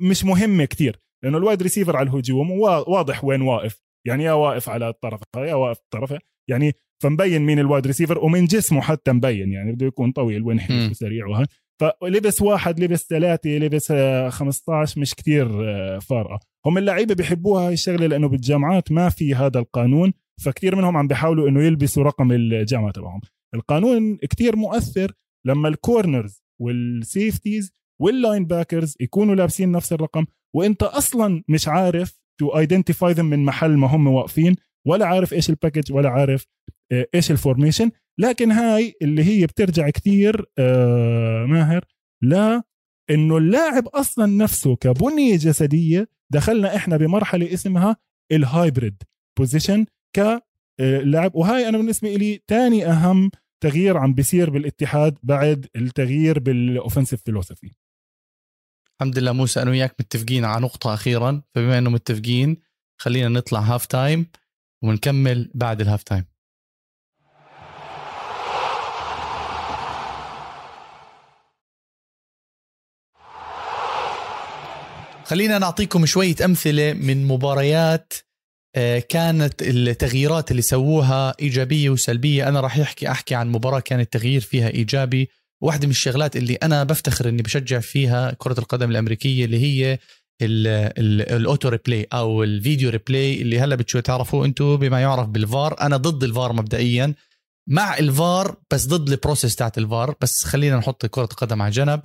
مش 0.00 0.24
مهمه 0.24 0.64
كتير 0.64 1.00
لأنه 1.24 1.38
ال 1.38 1.43
wide 1.43 1.62
receiver 1.62 1.96
على 1.96 2.08
الهجوم 2.10 2.50
واضح 2.50 3.24
وين 3.24 3.42
واقف. 3.42 3.80
يعني 4.06 4.24
يا 4.24 4.32
واقف 4.32 4.68
على 4.68 4.88
الطرف 4.88 5.20
يا 5.36 5.54
واقف 5.54 5.78
الطرف 5.78 6.18
يعني 6.50 6.72
فمبين 7.02 7.42
مين 7.42 7.58
ال 7.58 7.64
wide 7.64 7.86
receiver 7.86 8.18
ومن 8.24 8.44
جسمه 8.44 8.80
حتى 8.80 9.12
مبين 9.12 9.52
يعني 9.52 9.72
بده 9.72 9.86
يكون 9.86 10.12
طويل 10.12 10.42
ونحيف 10.42 10.90
وسريع 10.90 11.26
وهي 11.26 11.46
فلبس 11.80 12.42
واحد 12.42 12.80
لبس 12.80 13.06
ثلاثة 13.08 13.50
لبس 13.50 13.92
15 14.28 15.00
مش 15.00 15.14
كتير 15.14 15.68
آه، 15.68 15.98
فارقة. 15.98 16.38
هم 16.66 16.78
اللعيبة 16.78 17.14
بيحبوها 17.14 17.68
هاي 17.68 17.72
الشغلة 17.72 18.06
لأنه 18.06 18.28
بالجامعات 18.28 18.92
ما 18.92 19.08
في 19.08 19.34
هذا 19.34 19.58
القانون 19.58 20.12
فكتير 20.44 20.76
منهم 20.76 20.96
عم 20.96 21.08
بيحاولوا 21.08 21.48
إنه 21.48 21.62
يلبسوا 21.62 22.02
رقم 22.02 22.32
الجامعة 22.32 22.92
تبعهم. 22.92 23.20
القانون 23.54 24.16
كتير 24.16 24.56
مؤثر 24.56 25.12
لما 25.46 25.68
ال 25.68 25.77
corners 25.77 26.42
وال 26.60 26.79
safeties 26.79 27.53
وال 27.53 27.72
linebackers 28.00 28.96
يكونوا 29.00 29.34
لابسين 29.34 29.72
نفس 29.72 29.92
الرقم 29.92 30.24
وإنت 30.56 30.82
أصلا 30.82 31.42
مش 31.48 31.68
عارف 31.68 32.21
to 32.40 32.58
identify 32.58 33.14
من 33.14 33.44
محل 33.44 33.76
ما 33.76 33.86
هم 33.86 34.06
واقفين 34.06 34.56
ولا 34.86 35.06
عارف 35.06 35.32
إيش 35.32 35.50
ال 35.50 35.55
package 35.55 35.92
ولا 35.92 36.08
عارف 36.08 36.46
آه، 36.92 37.06
إيش 37.14 37.30
ال 37.30 37.36
formation 37.36 37.90
لكن 38.18 38.50
هاي 38.50 38.94
اللي 39.02 39.24
هي 39.24 39.46
بترجع 39.46 39.90
كتير 39.90 40.46
آه 40.58 41.44
ماهر 41.46 41.84
لا 42.22 42.62
إنه 43.10 43.36
اللاعب 43.36 43.88
أصلا 43.88 44.26
نفسه 44.26 44.76
كبنية 44.76 45.36
جسدية 45.36 46.08
دخلنا 46.32 46.76
إحنا 46.76 46.96
بمرحلة 46.96 47.54
اسمها 47.54 47.96
ال 48.32 48.42
hybrid 48.42 49.02
position 49.38 49.86
كلاعب 50.16 51.34
وهاي 51.34 51.68
أنا 51.68 51.78
بالنسبة 51.78 52.14
لي 52.14 52.40
ثاني 52.48 52.86
أهم 52.86 53.30
تغيير 53.62 53.96
عم 53.96 54.14
بيصير 54.14 54.50
بالاتحاد 54.50 55.18
بعد 55.22 55.66
التغيير 55.76 56.38
بال 56.38 56.53
offensive 56.53 57.22
philosophy 57.22 57.72
الحمد 59.02 59.18
لله 59.18 59.32
موسى 59.32 59.62
أنا 59.62 59.70
وياك 59.70 59.94
متفقين 60.00 60.44
على 60.44 60.62
نقطة 60.62 60.94
أخيرا. 60.94 61.42
فبما 61.54 61.78
إنه 61.78 61.90
متفقين 61.90 62.56
خلينا 63.00 63.28
نطلع 63.28 63.60
halftime 63.60 64.26
ونكمل 64.82 65.50
بعد 65.54 65.80
ال 65.80 66.02
halftime 66.02 66.24
خلينا 75.24 75.58
نعطيكم 75.58 76.06
شوية 76.06 76.36
أمثلة 76.44 76.92
من 76.92 77.26
مباريات 77.26 78.12
آه، 78.76 78.98
كانت 78.98 79.62
التغييرات 79.62 80.50
اللي 80.50 80.62
سووها 80.62 81.34
إيجابية 81.40 81.90
وسلبية. 81.90 82.48
أنا 82.48 82.60
راح 82.60 82.78
أحكي 82.78 83.10
أحكي 83.10 83.34
عن 83.34 83.48
مباراة 83.48 83.80
كان 83.80 84.00
التغيير 84.00 84.40
فيها 84.40 84.68
إيجابي. 84.68 85.28
واحدة 85.62 85.86
من 85.86 85.90
الشغلات 85.90 86.36
اللي 86.36 86.54
أنا 86.54 86.84
بفتخر 86.84 87.28
أني 87.28 87.42
بشجع 87.42 87.80
فيها 87.80 88.34
كرة 88.38 88.58
القدم 88.60 88.90
الأمريكية 88.90 89.44
اللي 89.44 89.58
هي 89.58 89.98
ال 90.42 90.67
auto 90.67 91.68
replay 91.68 92.06
أو 92.12 92.42
ال 92.42 92.50
video 92.50 92.90
replay 92.90 93.42
اللي 93.42 93.60
هلا 93.60 93.76
بتشو 93.76 94.00
تعرفوا 94.00 94.46
أنتم 94.46 94.76
بما 94.76 95.00
يعرف 95.00 95.28
بالفار. 95.28 95.80
أنا 95.80 95.96
ضد 95.96 96.24
الفار 96.24 96.52
مبدئيا. 96.52 97.14
مع 97.68 97.98
الفار 97.98 98.56
بس 98.70 98.86
ضد 98.86 99.08
ال 99.08 99.14
process 99.14 99.56
تاعت 99.56 99.78
الفار. 99.78 100.14
بس 100.20 100.44
خلينا 100.44 100.76
نحط 100.76 101.06
كرة 101.06 101.24
القدم 101.24 101.62
على 101.62 101.70
جنب. 101.70 102.00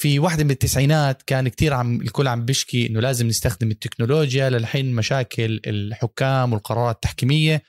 في 0.00 0.18
واحدة 0.18 0.44
من 0.44 0.50
التسعينات 0.50 1.22
كان 1.22 1.48
كتير 1.48 1.74
عم 1.74 2.00
الكل 2.00 2.28
عم 2.28 2.44
بيشكي 2.44 2.86
إنه 2.86 3.00
لازم 3.00 3.26
نستخدم 3.26 3.70
التكنولوجيا 3.70 4.50
للحين 4.50 4.94
مشاكل 4.94 5.60
الحكام 5.66 6.52
والقرارات 6.52 6.94
التحكيمية. 6.94 7.62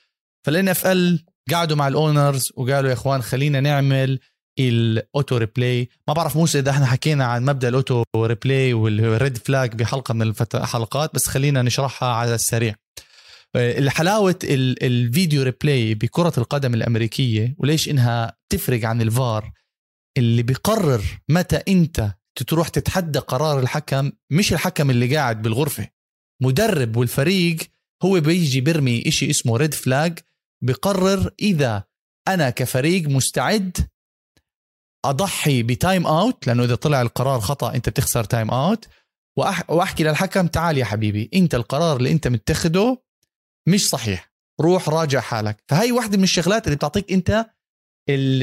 فال 0.46 0.68
NFL 0.68 1.24
قعدوا 1.52 1.76
مع 1.76 1.88
ال 1.88 1.97
owners 1.97 2.52
وقالوا 2.56 2.88
يا 2.88 2.94
إخوان 2.94 3.22
خلينا 3.22 3.60
نعمل 3.60 4.20
ال 4.58 4.74
auto 4.74 5.36
replay 5.36 5.88
ما 6.08 6.14
بعرف 6.14 6.36
موسى 6.36 6.58
إذا 6.58 6.70
إحنا 6.70 6.86
حكينا 6.86 7.24
عن 7.24 7.44
مبدأ 7.44 7.68
ال 7.68 7.75
auto 7.75 8.04
replay 8.16 8.72
وال 8.72 8.98
red 8.98 9.38
flag 9.38 9.74
بحلقة 9.74 10.14
من 10.14 10.34
الحلقات 10.54 11.14
بس 11.14 11.26
خلينا 11.26 11.62
نشرحها 11.62 12.08
على 12.08 12.34
السريع. 12.34 12.74
الحلاوة 13.56 14.38
ال 14.82 14.92
video 14.92 15.42
replay 15.42 15.94
بكرة 15.94 16.32
القدم 16.38 16.74
الأمريكية 16.74 17.54
وليش 17.58 17.88
إنها 17.88 18.36
تفرق 18.48 18.84
عن 18.84 19.02
الفار؟ 19.02 19.52
اللي 20.18 20.42
بيقرر 20.42 21.02
متى 21.28 21.56
أنت 21.56 22.14
تروح 22.46 22.68
تتحدى 22.68 23.18
قرار 23.18 23.60
الحكم 23.60 24.12
مش 24.30 24.52
الحكم 24.52 24.90
اللي 24.90 25.16
قاعد 25.16 25.42
بالغرفة. 25.42 25.88
مدرب 26.42 26.96
والفريق 26.96 27.56
هو 28.04 28.20
بيجي 28.20 28.60
بيرمي 28.60 29.02
إشي 29.06 29.30
اسمه 29.30 29.56
red 29.56 29.74
flag 29.74 30.18
بقرر 30.62 31.30
إذا 31.42 31.84
أنا 32.28 32.50
كفريق 32.50 33.08
مستعد 33.08 33.76
أضحي 35.04 35.62
ب 35.62 35.71
time 35.71 36.06
out 36.06 36.46
لأنه 36.46 36.64
إذا 36.64 36.74
طلع 36.74 37.02
القرار 37.02 37.40
خطأ 37.40 37.74
أنت 37.74 37.88
بتخسر 37.88 38.24
time 38.24 38.50
out. 38.50 38.88
وأح 39.38 39.70
وأحكي 39.70 40.04
للحكم 40.04 40.46
تعال 40.46 40.78
يا 40.78 40.84
حبيبي 40.84 41.30
أنت 41.34 41.54
القرار 41.54 41.96
اللي 41.96 42.12
أنت 42.12 42.28
متخذه 42.28 42.98
مش 43.68 43.88
صحيح. 43.88 44.32
روح 44.60 44.88
راجع 44.88 45.20
حالك. 45.20 45.62
فهي 45.68 45.92
واحدة 45.92 46.16
من 46.18 46.24
الشغلات 46.24 46.66
اللي 46.66 46.76
بتعطيك 46.76 47.12
أنت. 47.12 47.46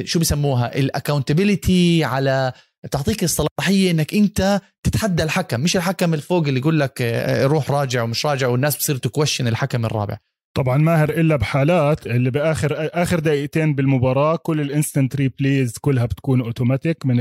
شو 0.06 0.20
بسموها 0.20 0.76
ال 0.76 0.84
accountability 0.84 2.04
على 2.04 2.54
تعطيك 2.92 3.24
الصلاحية 3.24 3.92
إنك 3.92 4.14
أنت 4.14 4.62
تتحدى 4.84 5.24
الحكم. 5.24 5.60
مش 5.62 5.78
الحكم 5.78 6.14
الفوق 6.14 6.48
اللي 6.48 6.60
يقول 6.60 6.80
لك 6.80 7.02
آه، 7.02 7.46
روح 7.46 7.72
راجع 7.72 8.04
ومش 8.04 8.26
راجع 8.26 8.48
والناس 8.48 8.76
بتصير 8.76 8.98
ت 8.98 9.03
question 9.03 9.48
الحكم 9.48 9.86
الرابع. 9.86 10.18
طبعا 10.58 10.78
ماهر 10.78 11.10
إلا 11.10 11.36
بحالات 11.36 12.08
اللي 12.08 12.32
باخر 12.32 12.74
آخر 12.78 13.20
دقيقتين 13.20 13.76
بالمباراة 13.76 14.36
كل 14.36 14.62
ال 14.62 14.68
instant 14.68 15.16
replays 15.16 15.78
كلها 15.78 16.06
بتكون 16.06 16.42
اوتوماتيك 16.42 17.06
من 17.06 17.16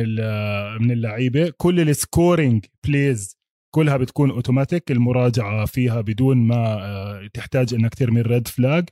من 0.82 0.90
اللعيبة. 0.90 1.52
كل 1.56 1.80
ال 1.80 1.91
scoring 1.91 2.64
plays 2.86 3.36
كلها 3.74 3.96
بتكون 3.96 4.30
اوتوماتيك 4.30 4.90
المراجعة 4.90 5.66
فيها 5.66 6.00
بدون 6.00 6.36
ما 6.36 6.56
آه، 6.56 7.28
تحتاج 7.34 7.74
إنك 7.74 7.94
ترمي 7.94 8.20
ال 8.20 8.27
red 8.27 8.48
flag 8.48 8.84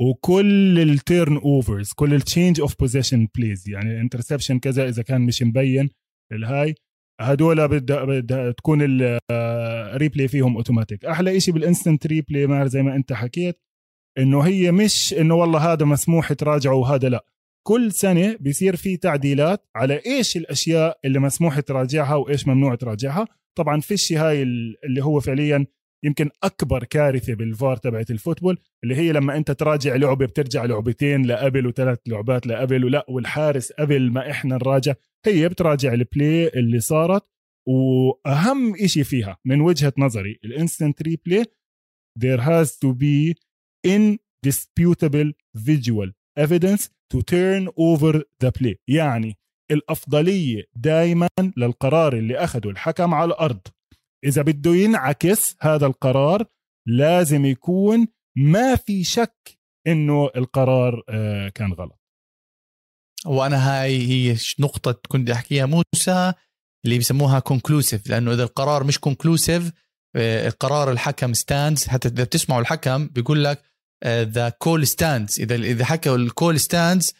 وكل 0.00 0.78
ال 0.78 1.36
turnovers 1.36 1.92
كل 1.92 2.14
ال 2.14 2.21
change 2.21 2.60
of 2.60 2.74
possession 2.80 3.28
plays 3.36 3.68
يعني 3.68 3.92
ال 3.92 3.97
interception 3.97 4.58
كذا 4.58 4.88
إذا 4.88 5.02
كان 5.02 5.20
مش 5.20 5.42
مبين 5.42 5.90
الهاي. 6.32 6.74
هدول 7.20 7.68
بدها 7.68 8.04
بدها 8.04 8.50
تكون 8.50 8.78
ال 8.82 9.02
replay 9.02 10.24
آه، 10.24 10.28
فيهم 10.28 10.56
اوتوماتيك 10.56 11.04
أحلى 11.04 11.40
شيء 11.40 11.54
بال 11.54 11.66
instant 11.66 12.06
replay 12.06 12.46
ماهر 12.46 12.66
زي 12.66 12.82
ما 12.82 12.96
أنت 12.96 13.12
حكيت 13.12 13.60
إنه 14.18 14.40
هي 14.40 14.72
مش 14.72 15.14
إنه 15.14 15.34
والله 15.34 15.72
هذا 15.72 15.84
مسموح 15.84 16.32
تراجعه 16.32 16.74
وهذا 16.74 17.08
لا. 17.08 17.24
كل 17.66 17.92
سنة 17.92 18.36
بيصير 18.40 18.76
في 18.76 18.96
تعديلات 18.96 19.66
على 19.76 20.02
إيش 20.06 20.36
الأشياء 20.36 20.98
اللي 21.04 21.18
مسموح 21.18 21.60
تراجعها 21.60 22.14
وإيش 22.14 22.48
ممنوع 22.48 22.74
تراجعها. 22.74 23.26
طبعا 23.58 23.80
فيش 23.80 24.12
هاي 24.12 24.42
اللي 24.42 25.04
هو 25.04 25.20
فعليا 25.20 25.66
يمكن 26.04 26.30
أكبر 26.42 26.84
كارثة 26.84 27.34
بالفار 27.34 27.76
تبعت 27.76 28.10
ال 28.10 28.15
football 28.15 28.58
اللي 28.84 28.96
هي 28.96 29.12
لما 29.12 29.36
أنت 29.36 29.50
تراجع 29.50 29.96
لعبة 29.96 30.26
بترجع 30.26 30.64
لعبتين 30.64 31.26
لقبل 31.26 31.66
وثلاث 31.66 31.98
لعبات 32.06 32.46
لقبل 32.46 32.84
ولا 32.84 33.06
والحارس 33.08 33.72
قبل 33.72 34.10
ما 34.10 34.30
إحنا 34.30 34.54
نراجع. 34.56 34.94
هي 35.26 35.48
بتراجع 35.48 35.92
ال 35.92 36.03
play 36.03 36.48
اللي 36.48 36.80
صارت 36.80 37.24
وأهم 37.68 38.74
إشي 38.74 39.04
فيها 39.04 39.36
من 39.44 39.60
وجهة 39.60 39.92
نظري 39.98 40.38
ال 40.44 40.51
instant 40.51 41.02
replay 41.02 41.44
there 42.18 42.40
has 42.40 42.68
to 42.68 42.92
be 42.94 43.34
indisputable 43.86 45.32
visual 45.54 46.10
evidence 46.38 46.88
to 47.12 47.22
turn 47.22 47.68
over 47.76 48.22
the 48.44 48.50
play. 48.50 48.74
يعني 48.88 49.36
الأفضلية 49.70 50.64
دائما 50.76 51.28
للقرار 51.56 52.12
اللي 52.12 52.36
أخده 52.36 52.70
الحكم 52.70 53.14
على 53.14 53.28
الأرض. 53.28 53.60
إذا 54.24 54.42
بده 54.42 54.70
ينعكس 54.70 55.56
هذا 55.60 55.86
القرار 55.86 56.46
لازم 56.88 57.44
يكون 57.44 58.08
ما 58.36 58.76
في 58.76 59.04
شك 59.04 59.58
إنه 59.86 60.30
القرار 60.36 61.02
آه، 61.08 61.48
كان 61.48 61.72
غلط. 61.72 62.00
وأنا 63.26 63.56
هاي 63.56 63.98
هي 64.08 64.36
نقطة 64.60 65.00
كنت 65.08 65.30
أحكيها 65.30 65.66
موسى 65.66 66.32
اللي 66.84 66.96
بيسموها 66.96 67.38
conclusive 67.38 68.10
لأنه 68.10 68.32
إذا 68.32 68.42
القرار 68.42 68.84
مش 68.84 68.98
conclusive 68.98 69.72
آه، 70.16 70.48
قرار 70.48 70.90
الحكم 70.90 71.32
stands 71.32 71.88
حتى 71.88 72.08
إذا 72.08 72.24
بتسمعوا 72.24 72.60
الحكم 72.60 73.06
بيقول 73.06 73.44
لك 73.44 73.62
the 74.06 74.48
call 74.48 74.86
stands 74.86 75.40
إذا 75.40 75.54
إذا 75.54 75.84
حكى 75.84 76.14
ال 76.14 76.23
call 76.23 76.60
stands 76.60 77.12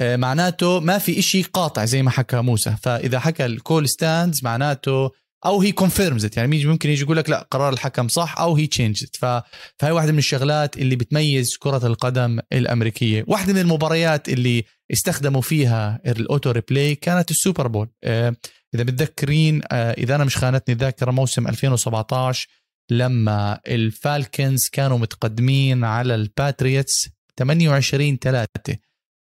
معناته 0.00 0.80
ما 0.80 0.98
في 0.98 1.18
إشي 1.18 1.42
قاطع 1.42 1.84
زي 1.84 2.02
ما 2.02 2.10
حكى 2.10 2.36
موسى. 2.36 2.76
فإذا 2.82 3.18
حكى 3.18 3.46
ال 3.46 3.54
call 3.54 3.88
stands 3.88 4.44
معناته 4.44 5.10
أو 5.46 5.60
هي 5.60 5.72
confirms 5.72 6.30
يعني 6.36 6.64
ممكن 6.66 6.90
يجي 6.90 7.02
يقول 7.02 7.16
لك 7.16 7.30
لا 7.30 7.48
قرار 7.50 7.72
الحكم 7.72 8.08
صح 8.08 8.38
أو 8.38 8.56
هي 8.56 8.66
changed 8.66 9.16
فهي 9.16 9.90
واحدة 9.90 10.12
من 10.12 10.18
الشغلات 10.18 10.76
اللي 10.76 10.96
بتميز 10.96 11.56
كرة 11.56 11.86
القدم 11.86 12.40
الأمريكية. 12.52 13.24
واحدة 13.26 13.52
من 13.52 13.60
المباريات 13.60 14.28
اللي 14.28 14.64
استخدموا 14.92 15.40
فيها 15.40 16.00
ال 16.06 16.15
auto 16.15 16.50
replay 16.50 16.94
كانت 16.94 17.30
ال 17.30 17.36
Super 17.36 17.66
Bowl. 17.68 17.88
آه، 18.04 18.36
إذا 18.74 18.82
متذكرين 18.82 19.62
آه، 19.72 19.92
إذا 19.92 20.14
أنا 20.14 20.24
مش 20.24 20.36
خانتني 20.36 20.74
الذاكرة 20.74 21.10
موسم 21.10 21.48
2017 21.48 22.48
لما 22.90 23.60
ال 23.66 23.79
Falcons 23.79 24.68
كانوا 24.72 24.98
متقدمين 24.98 25.84
على 25.84 26.14
ال 26.14 26.24
Patriots 26.24 27.08
28 27.38 28.18
3 28.18 28.76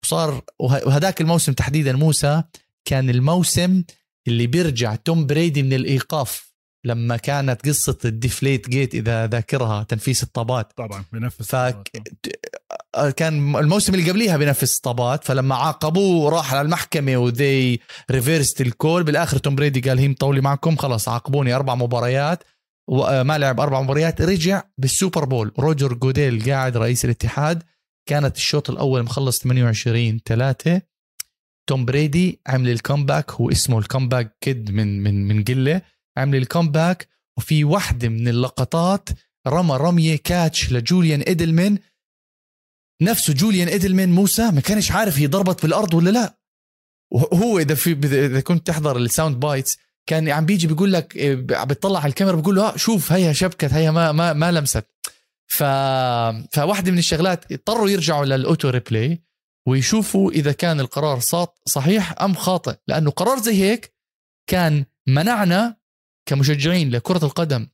وصار 0.05 0.43
وهذاك 0.59 1.21
الموسم 1.21 1.53
تحديدا 1.53 1.93
موسى 1.93 2.43
كان 2.85 3.11
الموسم 3.11 3.83
اللي 4.29 4.47
بيرجع 4.47 4.95
توم 4.95 5.27
بريدي 5.27 5.63
من 5.63 5.73
الإيقاف 5.73 6.51
لما 6.85 7.17
كانت 7.17 7.69
قصة 7.69 7.99
ال 8.05 8.69
Deflategate 8.69 8.95
إذا 8.95 9.27
ذاكرها 9.27 9.83
تنفيس 9.83 10.23
الطابات. 10.23 10.73
طبعا 10.77 11.05
بنفس 11.13 11.43
فك... 11.43 11.91
كان 13.17 13.57
الموسم 13.57 13.95
اللي 13.95 14.11
قبليها 14.11 14.37
بنفس 14.37 14.77
الطابات 14.77 15.25
فلما 15.25 15.55
عاقبوه 15.55 16.31
راح 16.31 16.55
على 16.55 16.61
المحكمة 16.61 17.17
و 17.17 17.30
they 17.30 17.81
reversed 18.11 18.61
ال 18.61 18.70
call 18.70 19.05
بالآخر 19.05 19.39
توم 19.39 19.55
بريدي 19.55 19.81
قال 19.81 19.99
هي 19.99 20.09
مطولي 20.09 20.41
معكم 20.41 20.77
خلاص 20.77 21.09
عاقبوني 21.09 21.55
أربع 21.55 21.75
مباريات. 21.75 22.45
وما 22.89 23.39
لعب 23.39 23.61
أربع 23.61 23.83
مباريات 23.83 24.23
رجع 24.23 24.63
بال 24.79 24.92
Super 24.92 25.25
Bowl. 25.25 25.53
روجر 25.59 25.93
جوديل 25.95 26.51
قاعد 26.51 26.77
رئيس 26.77 27.05
الاتحاد. 27.05 27.63
كانت 28.09 28.37
الشوط 28.37 28.71
الأول 28.71 29.03
مخلص 29.03 29.39
28 29.39 30.21
3 30.25 30.83
توم 31.67 31.85
بريدي 31.85 32.41
عمل 32.47 32.69
ال 32.69 32.76
comeback 32.76 33.31
هو 33.31 33.51
اسمه 33.51 33.79
ال 33.79 33.85
comeback 33.85 34.37
kid 34.41 34.71
من 34.71 35.03
من 35.03 35.29
من 35.29 35.45
قلة. 35.45 35.83
عمل 36.17 36.39
ال 36.39 36.47
comeback 36.47 37.09
وفي 37.39 37.65
واحدة 37.65 38.09
من 38.09 38.29
اللقطات 38.29 39.09
رمى 39.47 39.77
رمية 39.77 40.17
catch 40.25 40.73
لجوليان 40.73 41.21
إيدلمان. 41.21 41.79
نفسه 43.03 43.33
جوليان 43.33 43.69
إيدلمان 43.69 44.13
موسى 44.13 44.51
ما 44.51 44.61
كانش 44.61 44.93
عارف 44.93 45.19
هي 45.19 45.27
ضربت 45.27 45.63
بالأرض 45.63 45.95
ولا 45.95 46.11
لا. 46.11 46.41
وهو 47.13 47.59
إذا 47.59 47.75
في 47.75 47.93
إذا 48.27 48.41
كنت 48.41 48.67
تحضر 48.67 48.97
ال 48.97 49.04
sound 49.04 49.41
bites 49.41 49.79
كان 50.07 50.29
عم 50.29 50.47
بيجي 50.47 50.67
بيقول 50.67 50.93
لك 50.93 51.19
عم 51.51 51.65
بيطلع 51.65 52.01
على 52.01 52.09
الكاميرا 52.09 52.37
بيقول 52.37 52.57
له 52.57 52.69
آه، 52.69 52.77
شوف 52.77 53.13
هيها 53.13 53.33
شبكت 53.33 53.73
هيها 53.73 53.91
ما 53.91 54.13
ما 54.13 54.33
ما 54.33 54.53
لمست. 54.53 54.85
ف 55.47 55.63
فواحدة 56.53 56.93
من 56.93 56.99
الشغلات 56.99 57.53
اضطروا 57.53 57.89
يرجعوا 57.89 58.25
لل 58.25 58.40
auto 58.40 58.69
replay 58.69 59.23
ويشوفوا 59.69 60.31
إذا 60.31 60.53
كان 60.53 60.81
القرار 60.81 61.21
صحيح 61.67 62.23
أم 62.23 62.35
خاطئ. 62.35 62.77
لأنه 62.89 63.11
قرار 63.11 63.39
زي 63.39 63.63
هيك 63.63 63.95
كان 64.47 64.85
منعنا 65.07 65.77
كمشجعين 66.27 66.91
لكرة 66.91 67.25
القدم 67.25 67.67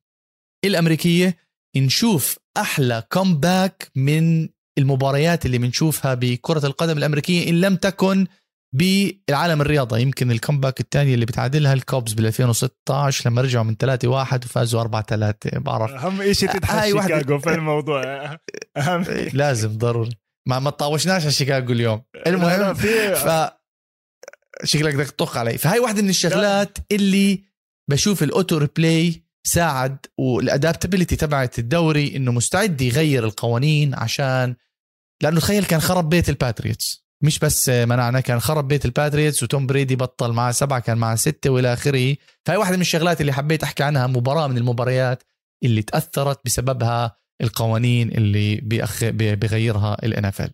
الأمريكية 0.65 1.37
نشوف 1.77 2.39
أحلى 2.57 3.03
comeback 3.13 3.91
من 3.95 4.49
المباريات 4.79 5.47
اللي 5.47 5.59
بنشوفها 5.59 6.15
بكرة 6.15 6.67
القدم 6.67 6.99
الأمريكية 6.99 7.51
إن 7.51 7.61
لم 7.61 7.77
تكن 7.77 8.27
بالعالم 8.73 9.61
الرياضة. 9.61 9.99
يمكن 9.99 10.31
ال 10.31 10.36
comeback 10.36 10.81
الثانية 10.81 11.15
اللي 11.15 11.27
بتعادلها 11.27 11.73
ال 11.73 11.81
Cubs 11.81 12.13
بال 12.13 12.27
2016 12.27 13.31
لما 13.31 13.43
رجعوا 13.43 13.65
من 13.65 13.77
3 13.77 14.09
1 14.09 14.45
وفازوا 14.45 14.81
4 14.81 15.03
3 15.03 15.59
بعرف. 15.59 15.91
أهم 15.91 16.33
شيء 16.33 16.53
تضحك 16.53 16.85
شيكاغو 16.85 17.39
في 17.39 17.55
الموضوع. 17.55 18.25
أهم 18.77 19.05
لازم 19.33 19.79
ضروري. 19.79 20.11
ما 20.49 20.59
ما 20.59 20.71
تطاوشناش 20.71 21.23
على 21.23 21.33
شيكاغو 21.33 21.73
اليوم. 21.73 22.03
المهم 22.27 22.75
ف 22.75 23.51
شكلك 24.65 24.95
بدك 24.95 25.11
تطخ 25.11 25.37
علي. 25.37 25.59
فهي 25.59 25.79
واحدة 25.79 26.03
من 26.03 26.09
الشغلات 26.09 26.79
اللي 26.93 27.45
بشوف 27.91 28.23
ال 28.23 28.30
auto 28.30 28.59
replay 28.59 29.27
ساعد 29.47 30.07
وال 30.19 30.33
adaptability 30.33 31.17
تبعت 31.17 31.59
الدوري 31.59 32.17
إنه 32.17 32.33
مستعد 32.33 32.81
يغير 32.81 33.25
القوانين 33.25 33.95
عشان 33.95 34.57
لأنه 35.23 35.41
تخيل 35.41 35.65
كان 35.65 35.81
خرب 35.81 36.09
بيت 36.09 36.29
ال 36.29 36.37
Patriots 36.37 37.06
مش 37.23 37.39
بس 37.39 37.69
منعنا 37.69 38.21
كان 38.21 38.41
خرب 38.41 38.69
بيت 38.69 38.85
ال 38.85 38.91
Patriots 38.91 39.43
وتوم 39.43 39.67
بريدي 39.67 39.97
بطل 39.97 40.33
مع 40.33 40.53
سبعة 40.53 40.81
كان 40.81 40.99
مع 40.99 41.15
ستة 41.15 41.51
والى 41.51 41.73
آخره. 41.73 42.17
فهي 42.47 42.57
واحدة 42.57 42.77
من 42.77 42.83
الشغلات 42.83 43.21
اللي 43.21 43.33
حبيت 43.33 43.63
أحكي 43.63 43.83
عنها 43.83 44.07
مباراة 44.07 44.47
من 44.47 44.57
المباريات 44.59 45.23
اللي 45.65 45.83
تأثرت 45.83 46.41
بسببها 46.45 47.17
القوانين 47.43 48.09
اللي 48.09 48.57
بيأخ... 48.57 49.05
بيغيرها 49.05 49.97
ال 50.03 50.25
NFL 50.25 50.51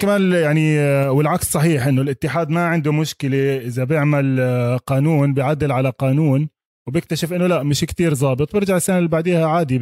كمان 0.00 0.32
يعني 0.32 0.78
والعكس 1.08 1.50
صحيح 1.50 1.86
إنه 1.86 2.02
الاتحاد 2.02 2.50
ما 2.50 2.66
عنده 2.66 2.92
مشكلة 2.92 3.56
إذا 3.56 3.84
بيعمل 3.84 4.40
قانون 4.86 5.34
بيعدل 5.34 5.72
على 5.72 5.90
قانون 5.90 6.48
وبيكتشف 6.88 7.32
إنه 7.32 7.46
لا 7.46 7.62
مش 7.62 7.80
كتير 7.80 8.14
ظابط 8.14 8.54
برجع 8.54 8.76
السنة 8.76 8.98
اللي 8.98 9.08
بعديها 9.08 9.46
عادي 9.46 9.78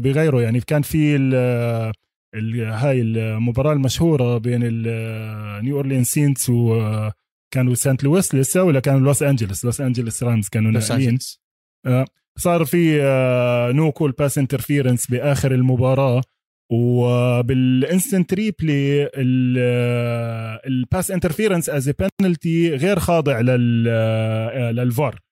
بغيره 0.00 0.42
يعني 0.42 0.60
كان 0.60 0.82
في 0.82 1.16
هاي 2.34 3.00
المباراة 3.00 3.72
المشهورة 3.72 4.38
بين 4.38 4.60
ال 4.62 4.90
New 4.90 5.76
Orleans 5.76 6.04
Saints 6.04 6.50
وكانوا 6.50 7.74
سانت 7.74 8.04
لويس 8.04 8.34
لسه 8.34 8.62
ولا 8.62 8.80
كانوا 8.80 9.00
لوس 9.00 9.22
أنجلس؟ 9.22 9.64
لوس 9.64 9.80
أنجلس 9.80 10.22
Rams 10.22 10.48
كانوا 10.48 10.70
ناقلين 10.70 11.18
آه، 11.86 12.04
صار 12.38 12.64
في 12.64 13.00
no 13.74 13.92
call 13.92 14.12
pass 14.12 14.38
interference 14.38 15.10
بآخر 15.10 15.54
المباراة 15.54 16.22
وبال 16.72 17.21
instant 17.21 18.34
replay 18.34 19.10
ال 20.66 20.75
pass 20.75 21.10
interference 21.10 21.68
as 21.70 21.92
penalty 22.20 22.74
غير 22.74 22.98
خاضع 22.98 23.40
آه، 23.40 24.70
للفار. 24.72 25.29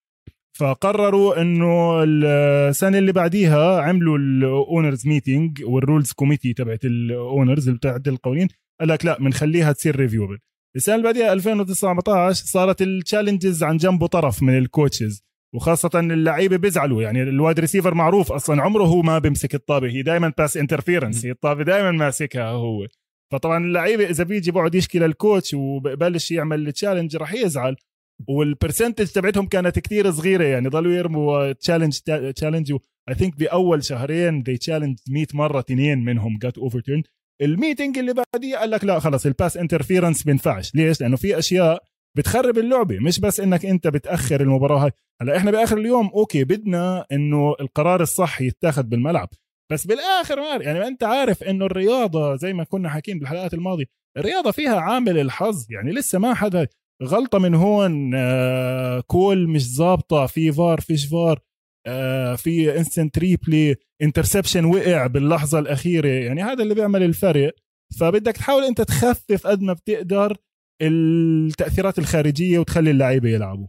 فقرروا 0.59 1.41
إنه 1.41 2.03
السنة 2.05 2.99
اللي 2.99 3.13
بعديها 3.13 3.81
عملوا 3.81 4.19
ال 4.19 4.31
owners 4.31 5.07
meeting 5.07 5.65
وال 5.65 5.78
rules 5.78 6.13
committee 6.13 6.53
تبعت 6.53 6.85
ال 6.85 6.97
owners 6.97 7.69
اللي 7.69 7.79
بتعدل 7.79 8.13
القوانين. 8.13 8.49
قال 8.81 8.89
لك 8.89 9.05
لا 9.05 9.19
بنخليها 9.19 9.73
تصير 9.73 9.97
reviewable 9.97 10.39
السنة 10.77 10.95
اللي 10.95 11.05
بعديها 11.05 11.33
2019 11.33 12.45
صارت 12.47 12.83
ال 12.83 12.90
challenges 12.90 13.63
عن 13.63 13.77
جنب 13.77 14.07
وطرف 14.07 14.43
من 14.43 14.59
ال 14.59 14.67
coaches 14.67 15.23
وخاصة 15.55 15.91
اللعيبة 16.01 16.57
بيزعلوا 16.57 17.03
يعني 17.03 17.23
ال 17.23 17.30
wide 17.30 17.61
receiver 17.61 17.95
معروف 17.95 18.33
أصلا 18.33 18.63
عمره 18.63 18.85
هو 18.85 19.03
ما 19.03 19.19
بيمسك 19.19 19.55
الطابة 19.55 19.89
هي 19.89 20.03
دائما 20.03 20.33
pass 20.39 20.57
interference 20.57 21.25
هي 21.25 21.31
الطابة 21.31 21.65
دائما 21.65 21.91
ماسكها 21.91 22.49
هو. 22.49 22.87
فطبعا 23.33 23.65
اللعيبة 23.65 24.11
إذا 24.11 24.25
بيجي 24.25 24.51
بقعد 24.51 24.75
يشكي 24.75 24.99
لل 24.99 25.15
coach 25.15 25.55
وببلش 25.55 26.31
يعمل 26.31 26.69
ال 26.69 26.73
challenge 26.73 27.17
رح 27.17 27.35
يزعل. 27.35 27.77
وال 28.27 28.40
percentage 28.40 29.07
تبعتهم 29.07 29.47
كانت 29.47 29.79
كتير 29.79 30.11
صغيرة 30.11 30.45
يعني 30.45 30.69
ضلوا 30.69 30.93
يرموا 30.93 31.53
challenge 31.53 31.99
challenge 32.37 32.73
I 33.09 33.15
think 33.15 33.37
بأول 33.39 33.85
شهرين 33.85 34.43
they 34.43 34.57
challenge 34.57 34.99
100 35.09 35.27
مرة 35.35 35.61
اثنين 35.61 35.99
منهم 36.05 36.39
got 36.39 36.59
overturned 36.59 37.03
ال 37.43 37.50
meeting 37.50 37.99
اللي 37.99 38.15
بعديه 38.15 38.57
قال 38.57 38.71
لك 38.71 38.85
لا 38.85 38.99
خلص 38.99 39.27
ال 39.27 39.33
pass 39.33 39.57
interference 39.57 40.23
بينفعش. 40.23 40.75
ليش؟ 40.75 41.01
لأنه 41.01 41.17
في 41.17 41.39
أشياء 41.39 41.83
بتخرب 42.17 42.59
اللعبة 42.59 42.99
مش 43.01 43.21
بس 43.21 43.41
إنك 43.41 43.67
أنت 43.67 43.89
بتأخر 43.89 44.41
المباراة 44.41 44.85
هاي. 44.85 44.91
هلا 45.23 45.37
إحنا 45.37 45.51
بآخر 45.51 45.79
اليوم 45.79 46.07
okay 46.07 46.45
بدنا 46.45 47.07
إنه 47.13 47.55
القرار 47.61 48.01
الصح 48.01 48.41
يتاخذ 48.41 48.83
بالملعب. 48.83 49.29
بس 49.73 49.87
بالآخر 49.87 50.39
يعني 50.61 50.87
أنت 50.87 51.05
عارف 51.05 51.43
إنه 51.43 51.67
الرياضة 51.67 52.37
زي 52.37 52.53
ما 52.53 52.65
كنا 52.65 52.89
حاكين 52.89 53.19
بالحلقات 53.19 53.55
الماضية 53.55 53.85
الرياضة 54.17 54.51
فيها 54.51 54.81
عامل 54.81 55.19
الحظ 55.19 55.67
يعني 55.71 55.93
لسه 55.93 56.19
ما 56.19 56.35
حدا 56.35 56.67
غلطة 57.03 57.39
من 57.39 57.55
هون 57.55 58.15
آه 58.15 59.01
call 59.01 59.49
مش 59.49 59.75
ظابطة 59.75 60.27
في 60.27 60.53
فار 60.53 60.81
فيش 60.81 61.07
فار 61.07 61.41
آه 61.87 62.35
في 62.35 62.79
instant 62.79 63.19
replay 63.19 63.77
interception 64.03 64.65
وقع 64.65 65.07
باللحظة 65.07 65.59
الأخيرة. 65.59 66.09
يعني 66.09 66.43
هذا 66.43 66.63
اللي 66.63 66.75
بيعمل 66.75 67.03
الفرق. 67.03 67.55
فبدك 68.01 68.37
تحاول 68.37 68.65
أنت 68.65 68.81
تخفف 68.81 69.47
قد 69.47 69.63
ما 69.63 69.73
بتقدر 69.73 70.37
التأثيرات 70.83 71.99
الخارجية 71.99 72.59
وتخلي 72.59 72.91
اللعيبة 72.91 73.29
يلعبوا. 73.29 73.67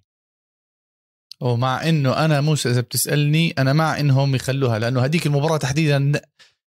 ومع 1.42 1.90
إنه 1.90 2.26
أنا 2.26 2.42
موسى 2.42 2.70
إذا 2.70 2.82
بتسألني 2.82 3.54
أنا 3.58 3.74
مع 3.74 4.00
انهم 4.00 4.36
يخلوها 4.36 4.80
لأنه 4.80 5.06
هذيك 5.06 5.26
المباراة 5.26 5.58
تحديدا 5.58 6.12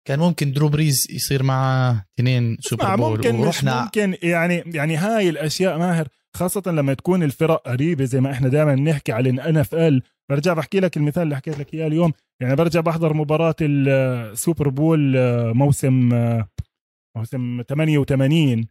كان 0.08 0.20
ممكن 0.20 0.52
درو 0.52 0.70
بريز 0.70 1.08
يصير 1.10 1.44
معه 1.44 2.06
اثنين 2.20 2.58
Super 2.60 2.96
Bowl 2.96 3.18
ممكن 3.18 3.36
ورحنا 3.36 3.84
ممكن 3.84 4.18
يعني 4.24 4.64
يعني 4.66 4.96
هاي 4.96 5.30
الأشياء 5.30 5.78
ماهر 5.78 6.08
خاصة 6.36 6.64
لما 6.68 6.94
تكون 6.94 7.24
الفرق 7.24 7.62
قريبة 7.70 8.06
زي 8.06 8.22
ما 8.22 8.32
إحنا 8.32 8.48
دائما 8.50 8.76
نحكي 8.76 9.12
على 9.12 9.30
NFL. 9.30 10.02
برجع 10.30 10.54
بحكي 10.54 10.80
لك 10.80 10.98
المثال 10.98 11.24
اللي 11.24 11.36
حكيت 11.36 11.60
لك 11.60 11.74
إياه 11.74 11.88
اليوم. 11.88 12.14
يعني 12.42 12.56
برجع 12.56 12.80
بحضر 12.80 13.14
مباراة 13.14 13.56
ال 13.62 13.80
Super 13.80 14.70
Bowl 14.70 15.18
موسم 15.54 16.10
موسم 17.18 17.62
88 17.70 18.66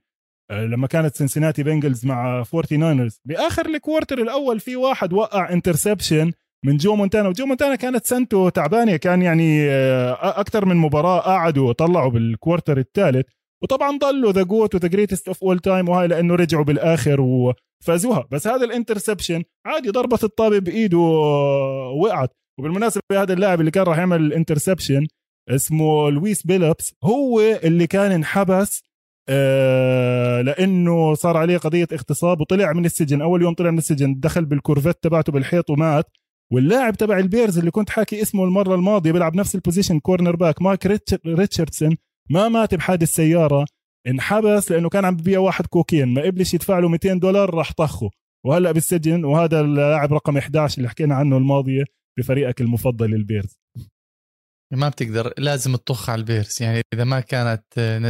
لما 0.51 0.87
كانت 0.87 1.15
Cincinnati 1.17 1.63
Bengals 1.63 2.07
مع 2.07 2.43
49 2.43 3.11
بآخر 3.25 3.67
ال 3.67 3.73
quarter 3.73 4.19
الأول 4.19 4.61
في 4.61 4.77
واحد 4.77 5.13
وقع 5.13 5.53
interception 5.53 6.33
من 6.65 6.77
جو 6.77 6.97
مونتانا 6.97 7.29
وجو 7.29 7.47
مونتانا 7.47 7.75
كانت 7.75 8.07
سنته 8.07 8.49
تعبانة 8.49 8.97
كان 8.97 9.23
يعني 9.23 9.71
أكثر 10.15 10.65
من 10.65 10.77
مباراة 10.77 11.21
قعدوا 11.21 11.69
وطلعوا 11.69 12.11
بال 12.11 12.26
quarter 12.26 12.79
الثالث. 12.79 13.27
وطبعا 13.63 13.99
ضلوا 13.99 14.33
the 14.33 14.43
GOAT 14.43 14.75
و 14.75 14.78
the 14.78 14.89
greatest 14.89 15.29
of 15.29 15.43
all 15.45 15.59
time 15.59 15.89
وهاي 15.89 16.09
لأنه 16.09 16.35
رجعوا 16.35 16.65
بالآخر 16.65 17.21
وفازوها. 17.21 18.29
بس 18.31 18.47
هذا 18.47 18.65
ال 18.65 18.71
interception 18.71 19.43
عادي 19.67 19.91
ضربت 19.91 20.25
الطابة 20.25 20.59
بإيده 20.59 20.99
وقعت 22.03 22.31
وبالمناسبة 22.59 23.03
هذا 23.13 23.33
اللاعب 23.33 23.61
اللي 23.61 23.71
كان 23.71 23.85
راح 23.85 23.99
يعمل 23.99 24.21
ال 24.21 24.27
interception 24.27 25.07
اسمه 25.49 26.11
لويس 26.11 26.47
بيلابس 26.47 26.95
هو 27.05 27.41
اللي 27.41 27.87
كان 27.87 28.13
انحبس 28.13 28.83
آه 29.29 30.41
لأنه 30.43 31.15
صار 31.15 31.37
عليه 31.37 31.59
قضية 31.59 31.89
اغتصاب 31.93 32.41
وطلع 32.41 32.73
من 32.73 32.85
السجن. 32.85 33.23
أول 33.23 33.43
يوم 33.43 33.55
طلع 33.55 33.71
من 33.71 33.79
السجن 33.79 34.21
دخل 34.21 34.45
بال 34.45 34.56
Corvette 34.56 35.03
تبعته 35.03 35.33
بالحيط 35.33 35.71
ومات. 35.71 36.07
واللاعب 36.53 36.97
تبع 36.97 37.19
ال 37.19 37.25
Bears 37.25 37.59
اللي 37.59 37.71
كنت 37.71 37.91
حاكي 37.91 38.23
اسمه 38.23 38.45
المرة 38.45 38.75
الماضية 38.75 39.13
بيلعب 39.13 39.37
نفس 39.37 39.55
ال 39.55 39.99
position 39.99 40.37
cornerback 40.37 40.63
مايك 40.63 40.87
ريتشاردسون. 41.27 41.97
ما 42.31 42.49
مات 42.49 42.75
بحادث 42.75 43.09
سيارة 43.09 43.67
انحبس 44.07 44.73
لأنه 44.73 44.89
كان 44.89 45.05
عم 45.05 45.17
ببيع 45.17 45.39
واحد 45.39 45.67
كوكايين 45.67 46.15
ما 46.15 46.23
قبلش 46.23 46.55
يدفع 46.55 46.79
له 46.79 46.89
200 46.89 47.15
دولار 47.15 47.55
راح 47.55 47.73
طخه. 47.73 48.11
وهلأ 48.47 48.73
بالسجن 48.73 49.25
وهذا 49.25 49.61
اللاعب 49.61 50.13
رقم 50.13 50.37
11 50.37 50.79
اللي 50.79 50.89
حكينا 50.89 51.15
عنه 51.15 51.37
الماضية 51.37 51.85
بفريقك 52.19 52.61
المفضل 52.61 53.15
البيرز 53.15 53.59
ما 54.73 54.89
بتقدر 54.89 55.33
لازم 55.39 55.77
تطخ 55.77 56.11
على 56.11 56.19
ال 56.19 56.26
Bears 56.26 56.63
يعني 56.63 56.83
إذا 56.95 57.05
ما 57.05 57.21
كانت 57.21 57.65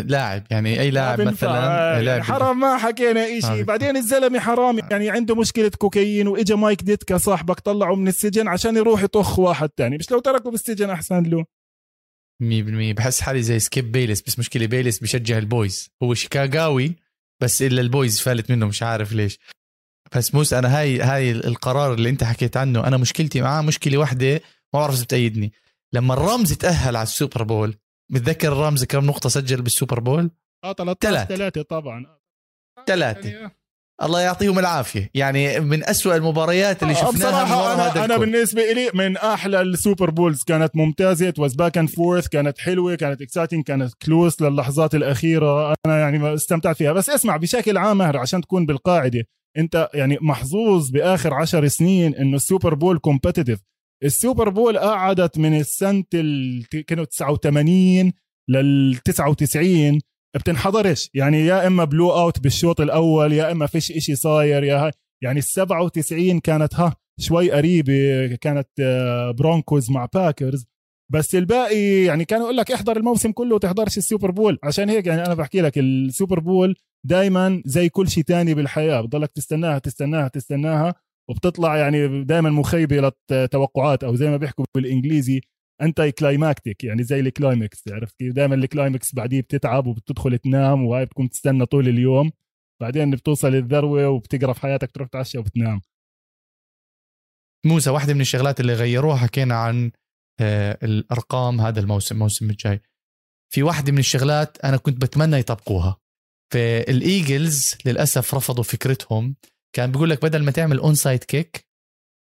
لاعب 0.06 0.42
يعني 0.50 0.80
أي 0.80 0.90
لاعب 0.90 1.20
مثلا 1.20 2.02
لاعب. 2.02 2.22
حرام 2.22 2.60
ما 2.60 2.76
حكينا 2.78 3.40
شيء 3.40 3.60
آه. 3.60 3.62
بعدين 3.62 3.96
الزلمة 3.96 4.38
حرام 4.38 4.78
يعني 4.90 5.10
عنده 5.10 5.34
مشكلة 5.34 5.70
كوكايين 5.78 6.28
وإجا 6.28 6.54
مايك 6.54 6.82
ديتكا 6.82 7.18
صاحبك 7.18 7.60
طلعه 7.60 7.94
من 7.94 8.08
السجن 8.08 8.48
عشان 8.48 8.76
يروح 8.76 9.02
يطخ 9.02 9.38
واحد 9.38 9.68
تاني. 9.68 9.96
مش 9.96 10.10
لو 10.10 10.18
تركه 10.18 10.50
بالسجن 10.50 10.90
أحسن 10.90 11.22
له. 11.22 11.44
100% 12.42 12.96
بحس 12.96 13.20
حالي 13.20 13.42
زي 13.42 13.58
سكيب 13.58 13.92
بيلس 13.92 14.22
بس 14.22 14.38
مشكلة 14.38 14.66
بيلس 14.66 14.98
بشجع 14.98 15.38
البويز. 15.38 15.90
هو 16.02 16.14
شيكاغاوي 16.14 16.94
بس 17.42 17.62
إلا 17.62 17.80
البويز 17.80 18.20
فالت 18.20 18.50
منه 18.50 18.66
مش 18.66 18.82
عارف 18.82 19.12
ليش. 19.12 19.38
بس 20.16 20.34
موس 20.34 20.52
أنا 20.52 20.78
هاي 20.78 21.00
هاي 21.00 21.30
القرار 21.30 21.94
اللي 21.94 22.08
أنت 22.08 22.24
حكيت 22.24 22.56
عنه 22.56 22.86
أنا 22.86 22.96
مشكلتي 22.96 23.40
معاه 23.40 23.62
مشكلة 23.62 23.98
واحدة 23.98 24.32
ما 24.74 24.80
بعرف 24.80 24.94
إذا 24.94 25.04
بتأيدني. 25.04 25.52
لما 25.92 26.14
ال 26.14 26.22
Rams 26.22 26.52
تأهل 26.52 26.96
على 26.96 27.02
ال 27.02 27.09
Super 27.09 27.42
Bowl 27.42 27.74
بتذكر 28.12 28.52
ال 28.52 28.59
Rams 28.59 28.84
كم 28.84 29.04
نقطة 29.04 29.28
سجل 29.28 29.62
بال 29.62 29.73
Super 29.73 30.00
Bowl؟ 30.00 30.30
آه 30.64 30.72
13 30.72 31.24
3 31.36 31.62
طبعا. 31.62 32.18
ثلاثة 32.86 33.50
الله 34.02 34.20
يعطيهم 34.20 34.58
العافية. 34.58 35.10
يعني 35.14 35.60
من 35.60 35.84
أسوأ 35.84 36.16
المباريات 36.16 36.82
اللي 36.82 36.94
شفناها 36.94 37.10
بصراحة 37.12 37.74
أنا, 37.74 37.88
هذا 37.92 38.04
أنا 38.04 38.16
بالنسبة 38.16 38.72
لي 38.72 38.90
من 38.94 39.16
أحلى 39.16 39.60
ال 39.60 39.68
Super 39.68 40.10
Bowls 40.10 40.42
كانت 40.42 40.76
ممتازة 40.76 41.34
was 41.38 41.54
back 41.54 41.78
and 41.78 41.88
forth 41.88 42.28
كانت 42.28 42.58
حلوة 42.58 42.94
كانت 42.94 43.22
exciting 43.22 43.64
كانت 43.64 43.94
close 43.94 44.42
للحظات 44.42 44.94
الأخيرة. 44.94 45.74
أنا 45.86 45.98
يعني 45.98 46.34
استمتعت 46.34 46.76
فيها. 46.76 46.92
بس 46.92 47.10
اسمع 47.10 47.36
بشكل 47.36 47.76
عام 47.76 47.98
مهر 47.98 48.16
عشان 48.16 48.40
تكون 48.40 48.66
بالقاعدة 48.66 49.24
أنت 49.58 49.88
يعني 49.94 50.18
محظوظ 50.20 50.90
بآخر 50.90 51.34
عشر 51.34 51.68
سنين 51.68 52.14
إنه 52.14 52.36
ال 52.36 52.42
Super 52.42 52.74
Bowl 52.74 52.98
competitive 52.98 53.60
ال 54.04 54.12
Super 54.12 54.48
Bowl 54.48 54.78
قعدت 54.78 55.38
من 55.38 55.60
السنة 55.60 56.04
كانوا 56.86 57.04
89 57.04 58.12
لل 58.48 58.96
99 59.04 60.00
بتنحضرش 60.38 61.10
يعني 61.14 61.46
يا 61.46 61.66
إما 61.66 61.84
blowout 61.84 62.40
بالشوط 62.40 62.80
الأول 62.80 63.32
يا 63.32 63.52
إما 63.52 63.66
فيش 63.66 63.92
إشي 63.92 64.14
صاير 64.16 64.64
يا 64.64 64.76
هاي. 64.76 64.90
يعني 65.22 65.38
ال 65.38 65.44
97 65.44 66.40
كانت 66.40 66.74
ها 66.74 66.94
شوي 67.20 67.50
قريبة 67.50 68.26
كانت 68.40 68.68
Broncos 69.38 69.90
آه، 69.90 69.94
مع 69.94 70.08
Packers 70.14 70.66
بس 71.12 71.34
الباقي 71.34 72.04
يعني 72.04 72.24
كانوا 72.24 72.44
يقول 72.44 72.56
لك 72.56 72.72
احضر 72.72 72.96
الموسم 72.96 73.32
كله 73.32 73.54
وتحضرش 73.54 73.98
ال 73.98 74.04
Super 74.04 74.30
Bowl. 74.30 74.58
عشان 74.62 74.88
هيك 74.90 75.06
يعني 75.06 75.26
أنا 75.26 75.34
بحكي 75.34 75.60
لك 75.60 75.78
ال 75.78 75.88
Super 75.88 76.40
Bowl 76.40 76.76
دائما 77.06 77.62
زي 77.66 77.88
كل 77.88 78.08
شيء 78.08 78.24
تاني 78.24 78.54
بالحياة. 78.54 79.00
بضلك 79.00 79.30
تستناها 79.32 79.78
تستناها 79.78 80.28
تستناها 80.28 80.94
وبتطلع 81.30 81.76
يعني 81.76 82.24
دائما 82.24 82.50
مخيبة 82.50 83.12
للتوقعات 83.30 84.04
أو 84.04 84.14
زي 84.14 84.30
ما 84.30 84.36
بيحكوا 84.36 84.64
بالإنجليزي 84.74 85.40
anticlimactic 85.82 86.84
يعني 86.84 87.02
زي 87.02 87.20
ال 87.20 87.30
climax 87.30 87.88
عرفت 87.88 88.16
كيف؟ 88.18 88.34
دائما 88.34 88.54
ال 88.54 88.63
climax 88.63 89.14
بعديه 89.14 89.40
بتتعب 89.40 89.86
وبتدخل 89.86 90.38
تنام 90.38 90.84
وهاي 90.84 91.04
بتكون 91.04 91.28
تستنى 91.28 91.66
طول 91.66 91.88
اليوم. 91.88 92.32
بعدين 92.80 93.10
بتوصل 93.10 93.54
الذروة 93.54 94.08
وبتقرف 94.08 94.60
حياتك 94.60 94.90
تروح 94.90 95.08
تعشى 95.08 95.38
وبتنام. 95.38 95.80
موسى 97.66 97.90
واحدة 97.90 98.14
من 98.14 98.20
الشغلات 98.20 98.60
اللي 98.60 98.74
غيروها 98.74 99.16
حكينا 99.16 99.54
عن 99.54 99.90
آه، 100.40 100.78
الأرقام 100.82 101.60
هذا 101.60 101.80
الموسم 101.80 102.14
الموسم 102.14 102.50
الجاي. 102.50 102.80
في 103.52 103.62
واحدة 103.62 103.92
من 103.92 103.98
الشغلات 103.98 104.64
أنا 104.64 104.76
كنت 104.76 105.02
بتمنى 105.02 105.36
يطبقوها. 105.36 105.96
فال 106.52 106.83
Eagles 106.83 107.74
للأسف 107.86 108.34
رفضوا 108.34 108.64
فكرتهم. 108.64 109.36
كان 109.76 109.92
بيقول 109.92 110.10
لك 110.10 110.22
بدل 110.22 110.44
ما 110.44 110.50
تعمل 110.50 110.78
onside 110.78 111.24
kick 111.24 111.66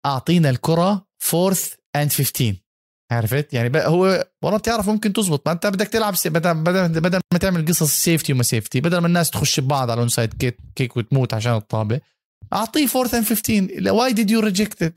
أعطينا 0.07 0.51
الكرة 0.51 1.07
fourth 1.23 1.75
and 1.97 2.13
15 2.13 2.70
عرفت؟ 3.11 3.55
يعني 3.55 3.79
هو 3.79 4.25
والله 4.43 4.59
بتعرف 4.59 4.89
ممكن 4.89 5.13
تزبط. 5.13 5.47
ما 5.47 5.53
انت 5.53 5.67
بدك 5.67 5.89
تلعب 5.89 6.15
بدل 6.25 6.55
بدل 6.55 7.01
بدل 7.01 7.21
ما 7.33 7.39
تعمل 7.39 7.67
قصص 7.67 7.91
safety 7.91 8.33
وما 8.33 8.43
safety 8.43 8.81
بدل 8.81 8.99
ما 8.99 9.07
الناس 9.07 9.31
تخش 9.31 9.61
ببعض 9.61 9.83
على 9.83 9.95
ال 9.95 10.00
on 10.00 10.09
side 10.09 10.35
kick, 10.35 10.57
kick 10.77 10.97
وتموت 10.97 11.35
عشان 11.35 11.53
الطابة. 11.55 12.01
أعطيه 12.53 12.87
fourth 12.87 13.15
and 13.15 13.25
15 13.25 13.93
why 13.93 14.13
did 14.13 14.31
you 14.31 14.41
reject 14.41 14.80
it 14.80 14.93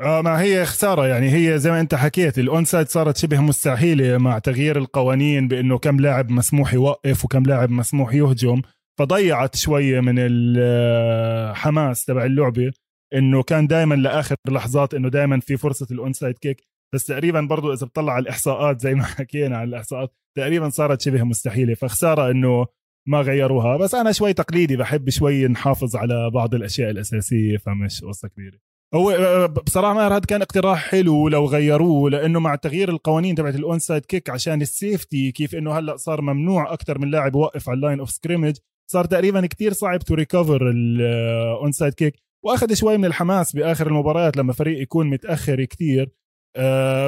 آه 0.00 0.22
ما 0.22 0.40
هي 0.40 0.66
خسارة. 0.66 1.06
يعني 1.06 1.32
هي 1.32 1.58
زي 1.58 1.70
ما 1.70 1.80
انت 1.80 1.94
حكيت 1.94 2.38
ال 2.38 2.64
onside 2.64 2.88
صارت 2.88 3.16
شبه 3.16 3.40
مستحيلة 3.40 4.18
مع 4.18 4.38
تغيير 4.38 4.78
القوانين 4.78 5.48
بأنه 5.48 5.78
كم 5.78 6.00
لاعب 6.00 6.30
مسموح 6.30 6.74
يوقف 6.74 7.24
وكم 7.24 7.42
لاعب 7.42 7.70
مسموح 7.70 8.14
يهجم. 8.14 8.62
فضيعت 8.98 9.56
شوية 9.56 10.00
من 10.00 10.14
الحماس 10.18 12.04
تبع 12.04 12.24
اللعبة 12.24 12.72
إنه 13.14 13.42
كان 13.42 13.66
دائما 13.66 13.94
لآخر 13.94 14.36
لحظات 14.48 14.94
إنه 14.94 15.08
دائما 15.08 15.40
في 15.40 15.56
فرصة 15.56 15.86
ال 15.90 15.97
onside 15.97 16.38
kick 16.38 16.68
بس 16.94 17.04
تقريبا 17.04 17.40
برضو 17.40 17.72
إذا 17.72 17.86
بتطلع 17.86 18.12
على 18.12 18.22
الإحصاءات 18.22 18.80
زي 18.80 18.94
ما 18.94 19.04
حكينا 19.18 19.56
على 19.56 19.68
الإحصاءات 19.68 20.14
تقريبا 20.36 20.68
صارت 20.68 21.00
شبه 21.00 21.22
مستحيلة. 21.22 21.74
فخسارة 21.74 22.30
إنه 22.30 22.66
ما 23.08 23.20
غيروها. 23.20 23.76
بس 23.76 23.94
أنا 23.94 24.12
شوي 24.12 24.32
تقليدي 24.32 24.76
بحب 24.76 25.10
شوي 25.10 25.48
نحافظ 25.48 25.96
على 25.96 26.30
بعض 26.30 26.54
الأشياء 26.54 26.90
الأساسية 26.90 27.56
فمش 27.56 28.04
قصة 28.04 28.28
كبيرة. 28.28 28.58
هو 28.94 29.10
آه، 29.10 29.46
بصراحة 29.46 29.94
ماهر 29.94 30.12
هذا 30.12 30.20
كان 30.20 30.42
اقتراح 30.42 30.90
حلو 30.90 31.28
لو 31.28 31.46
غيروه 31.46 32.10
لأنه 32.10 32.40
مع 32.40 32.54
تغيير 32.54 32.88
القوانين 32.88 33.34
تبعت 33.34 33.54
ال 33.54 33.78
onside 33.78 34.06
kick 34.06 34.30
عشان 34.30 34.62
ال 34.62 34.72
safety 34.72 35.32
كيف 35.32 35.54
إنه 35.54 35.78
هلأ 35.78 35.96
صار 35.96 36.20
ممنوع 36.20 36.72
أكثر 36.72 36.98
من 36.98 37.10
لاعب 37.10 37.34
يوقف 37.34 37.68
على 37.68 37.76
ال 37.76 37.81
line 37.81 38.00
of 38.00 38.10
scrimmage 38.10 38.56
صار 38.90 39.04
تقريبا 39.04 39.46
كتير 39.46 39.72
صعب 39.72 39.98
to 39.98 40.14
recover 40.14 40.70
ال 40.70 41.72
onside 41.72 41.94
kick 41.94 42.14
وأخذ 42.44 42.74
شوي 42.74 42.98
من 42.98 43.04
الحماس 43.04 43.56
بآخر 43.56 43.86
المباريات 43.86 44.36
لما 44.36 44.52
فريق 44.52 44.82
يكون 44.82 45.10
متأخر 45.10 45.64
كتير. 45.64 46.02
آه، 46.02 46.12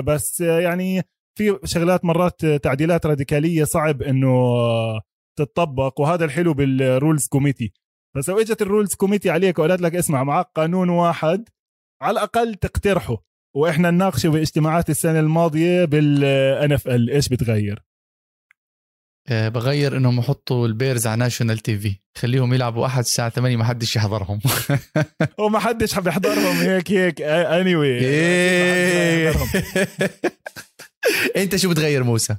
بس 0.01 0.40
يعني 0.40 1.03
في 1.38 1.59
شغلات 1.64 2.05
مرات 2.05 2.46
تعديلات 2.46 3.07
راديكالية 3.07 3.64
صعب 3.64 4.03
إنه 4.03 4.30
تطبق 5.38 6.01
وهذا 6.01 6.24
الحلو 6.24 6.55
بال 6.55 6.75
rules 6.75 7.26
committee. 7.28 7.72
بس 8.16 8.28
لو 8.30 8.40
إجت 8.40 8.62
ال 8.62 8.68
rules 8.68 8.94
committee 8.94 9.30
عليك 9.30 9.59
وقالت 9.59 9.80
لك 9.80 9.94
اسمع 9.94 10.24
معك 10.24 10.46
قانون 10.55 10.88
واحد 10.88 11.48
على 12.03 12.12
الأقل 12.12 12.55
تقترحه 12.55 13.16
وإحنا 13.57 13.90
نناقشه 13.90 14.28
بإجتماعات 14.28 14.90
السنة 14.90 15.20
الماضية 15.20 15.84
بال 15.84 16.72
NFL 16.72 17.11
إيش 17.11 17.28
بتغير؟ 17.28 17.78
آه، 17.78 17.89
بغير 19.31 19.97
إنهم 19.97 20.18
يحطوا 20.18 20.66
ال 20.66 20.73
Bears 20.73 21.07
على 21.07 21.18
national 21.18 21.59
TV. 21.59 21.96
خليهم 22.18 22.55
يلعبوا 22.55 22.87
أحد 22.87 22.99
الساعة 22.99 23.28
8 23.28 23.57
ما 23.57 23.64
حدش 23.64 23.97
يحضرهم. 23.97 24.41
وما 25.41 25.59
حدش 25.59 25.95
حب 25.95 26.07
يحضرهم. 26.07 26.57
هيك 26.57 26.91
هيك. 26.91 27.22
any 27.22 27.74
anyway. 27.74 28.03
إيه. 28.03 29.33
أنت 31.43 31.57
شو 31.57 31.70
بتغير 31.70 32.05
موسى؟ 32.05 32.37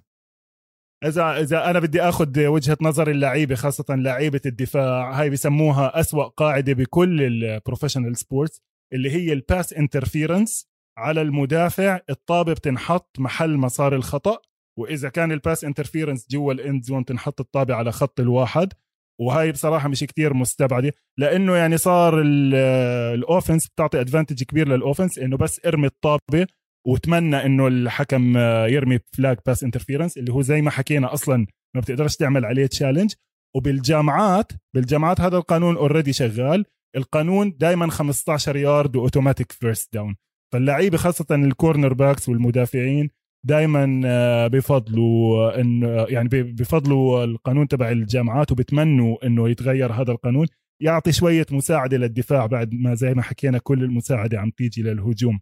إذا 1.05 1.39
إذا 1.39 1.69
أنا 1.69 1.79
بدي 1.79 2.01
آخذ 2.01 2.45
وجهة 2.45 2.77
نظر 2.81 3.11
اللعيبة 3.11 3.55
خاصة 3.55 3.85
لعيبة 3.89 4.41
الدفاع. 4.45 5.21
هاي 5.21 5.29
بسموها 5.29 5.99
أسوأ 5.99 6.23
قاعدة 6.23 6.73
بكل 6.73 7.21
ال 7.21 7.29
professional 7.29 8.17
sports 8.17 8.61
اللي 8.93 9.11
هي 9.11 9.33
ال 9.33 9.41
pass 9.41 9.73
interference 9.73 10.67
على 10.97 11.21
المدافع. 11.21 11.99
الطابة 12.09 12.53
بتنحط 12.53 13.19
محل 13.19 13.57
مسار 13.57 13.95
الخطأ. 13.95 14.37
وإذا 14.79 15.09
كان 15.09 15.31
ال 15.31 15.38
pass 15.38 15.63
interference 15.63 16.27
جوا 16.31 16.53
ال 16.53 16.61
end 16.61 16.83
zone 16.83 17.05
تنحط 17.05 17.39
الطابه 17.39 17.75
على 17.75 17.91
خط 17.91 18.19
الواحد. 18.19 18.73
وهاي 19.21 19.51
بصراحة 19.51 19.89
مش 19.89 19.99
كتير 19.99 20.33
مستبعدة 20.33 20.93
لأنه 21.19 21.55
يعني 21.55 21.77
صار 21.77 22.21
ال 22.21 22.39
offense 22.39 23.67
بتعطي 23.67 24.01
advantage 24.01 24.43
كبير 24.43 24.67
لل 24.67 24.79
offense 24.79 25.19
إنه 25.19 25.37
بس 25.37 25.65
إرمي 25.65 25.87
الطابة 25.87 26.47
وتمنى 26.87 27.45
إنه 27.45 27.67
الحكم 27.67 28.37
يرمي 28.67 28.99
flag 29.17 29.37
pass 29.45 29.63
interference 29.63 30.17
اللي 30.17 30.33
هو 30.33 30.41
زي 30.41 30.61
ما 30.61 30.71
حكينا 30.71 31.13
أصلا 31.13 31.47
ما 31.75 31.81
بتقدرش 31.81 32.15
تعمل 32.15 32.45
عليه 32.45 32.65
challenge 32.65 33.13
وبالجامعات 33.55 34.51
بالجامعات 34.75 35.21
هذا 35.21 35.37
القانون 35.37 35.77
already 35.77 36.13
شغال. 36.13 36.65
القانون 36.95 37.57
دائما 37.57 37.89
15 37.89 38.55
yard 38.55 38.95
و 38.95 39.01
automatic 39.01 39.51
first 39.51 39.93
down 39.93 40.15
فاللعيبة 40.53 40.97
خاصة 40.97 41.25
ال 41.31 41.93
cornerbacks 41.93 42.29
والمدافعين 42.29 43.09
دائما 43.43 44.01
آه، 44.05 44.47
بفضلوا 44.47 45.61
انه 45.61 45.87
يعني 45.87 46.29
بفضلوا 46.29 47.23
القانون 47.23 47.67
تبع 47.67 47.91
الجامعات 47.91 48.51
وبتمنوا 48.51 49.25
إنه 49.25 49.49
يتغير 49.49 49.91
هذا 49.91 50.11
القانون. 50.11 50.47
يعطي 50.81 51.11
شوية 51.11 51.45
مساعدة 51.51 51.97
للدفاع 51.97 52.45
بعد 52.45 52.73
ما 52.73 52.95
زي 52.95 53.13
ما 53.13 53.21
حكينا 53.21 53.57
كل 53.57 53.83
المساعدة 53.83 54.39
عم 54.39 54.49
تيجي 54.49 54.83
للهجوم. 54.83 55.39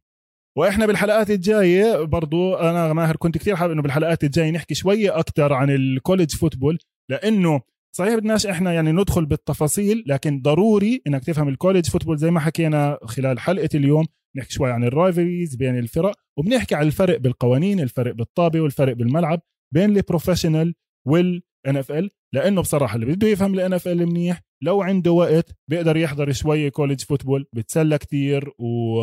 وإحنا 0.57 0.85
بالحلقات 0.85 1.29
الجاية 1.29 2.03
برضو 2.03 2.55
أنا 2.55 2.93
ماهر 2.93 3.15
كنت 3.15 3.37
كثير 3.37 3.55
حابب 3.55 3.73
إنه 3.73 3.81
بالحلقات 3.81 4.23
الجاية 4.23 4.51
نحكي 4.51 4.75
شوية 4.75 5.19
أكثر 5.19 5.53
عن 5.53 5.69
ال 5.69 5.78
college 5.78 6.35
football 6.35 6.77
لأنه 7.09 7.61
صحيح 7.95 8.15
بدناش 8.15 8.45
إحنا 8.45 8.73
يعني 8.73 8.91
ندخل 8.91 9.25
بالتفاصيل 9.25 10.03
لكن 10.07 10.41
ضروري 10.41 11.01
إنك 11.07 11.23
تفهم 11.23 11.47
ال 11.49 11.54
college 11.54 11.89
football 11.89 12.17
زي 12.17 12.31
ما 12.31 12.39
حكينا 12.39 12.99
خلال 13.03 13.39
حلقة 13.39 13.69
اليوم 13.75 14.05
نحكي 14.37 14.53
شوي 14.53 14.71
عن 14.71 14.83
ال 14.83 14.91
rivalries 14.91 15.55
بين 15.55 15.77
الفرق 15.79 16.15
وبنحكي 16.37 16.75
عن 16.75 16.87
الفرق 16.87 17.17
بالقوانين 17.17 17.79
الفرق 17.79 18.13
بالطابة 18.13 18.61
والفرق 18.61 18.93
بالملعب 18.93 19.41
بين 19.73 19.97
ال 19.97 20.03
professional 20.03 20.73
وال 21.07 21.77
NFL 21.77 22.09
لأنه 22.33 22.61
بصراحة 22.61 22.95
اللي 22.95 23.05
بده 23.05 23.27
يفهم 23.27 23.53
ال 23.53 23.73
NFL 23.73 24.05
منيح 24.05 24.41
لو 24.63 24.81
عنده 24.81 25.11
وقت 25.11 25.55
بيقدر 25.67 25.97
يحضر 25.97 26.31
شوي 26.31 26.69
college 26.69 27.01
football 27.03 27.45
بتسلى 27.53 27.97
كتير 27.97 28.49
و... 28.59 28.99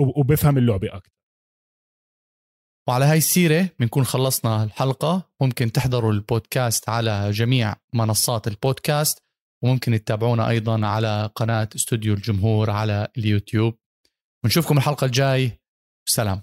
وبفهم 0.00 0.58
اللعبة 0.58 0.88
أكثر 0.96 1.19
وعلى 2.90 3.04
هاي 3.04 3.18
السيرة 3.18 3.68
بنكون 3.80 4.04
خلصنا 4.04 4.64
الحلقة. 4.64 5.22
ممكن 5.40 5.72
تحضروا 5.72 6.12
البودكاست 6.12 6.88
على 6.88 7.30
جميع 7.30 7.76
منصات 7.94 8.48
البودكاست 8.48 9.22
وممكن 9.62 9.92
تتابعونا 10.04 10.48
أيضا 10.48 10.86
على 10.86 11.30
قناة 11.34 11.68
استوديو 11.76 12.14
الجمهور 12.14 12.70
على 12.70 13.08
اليوتيوب. 13.18 13.74
ونشوفكم 14.44 14.78
الحلقة 14.78 15.04
الجاي. 15.04 15.60
سلام. 16.08 16.42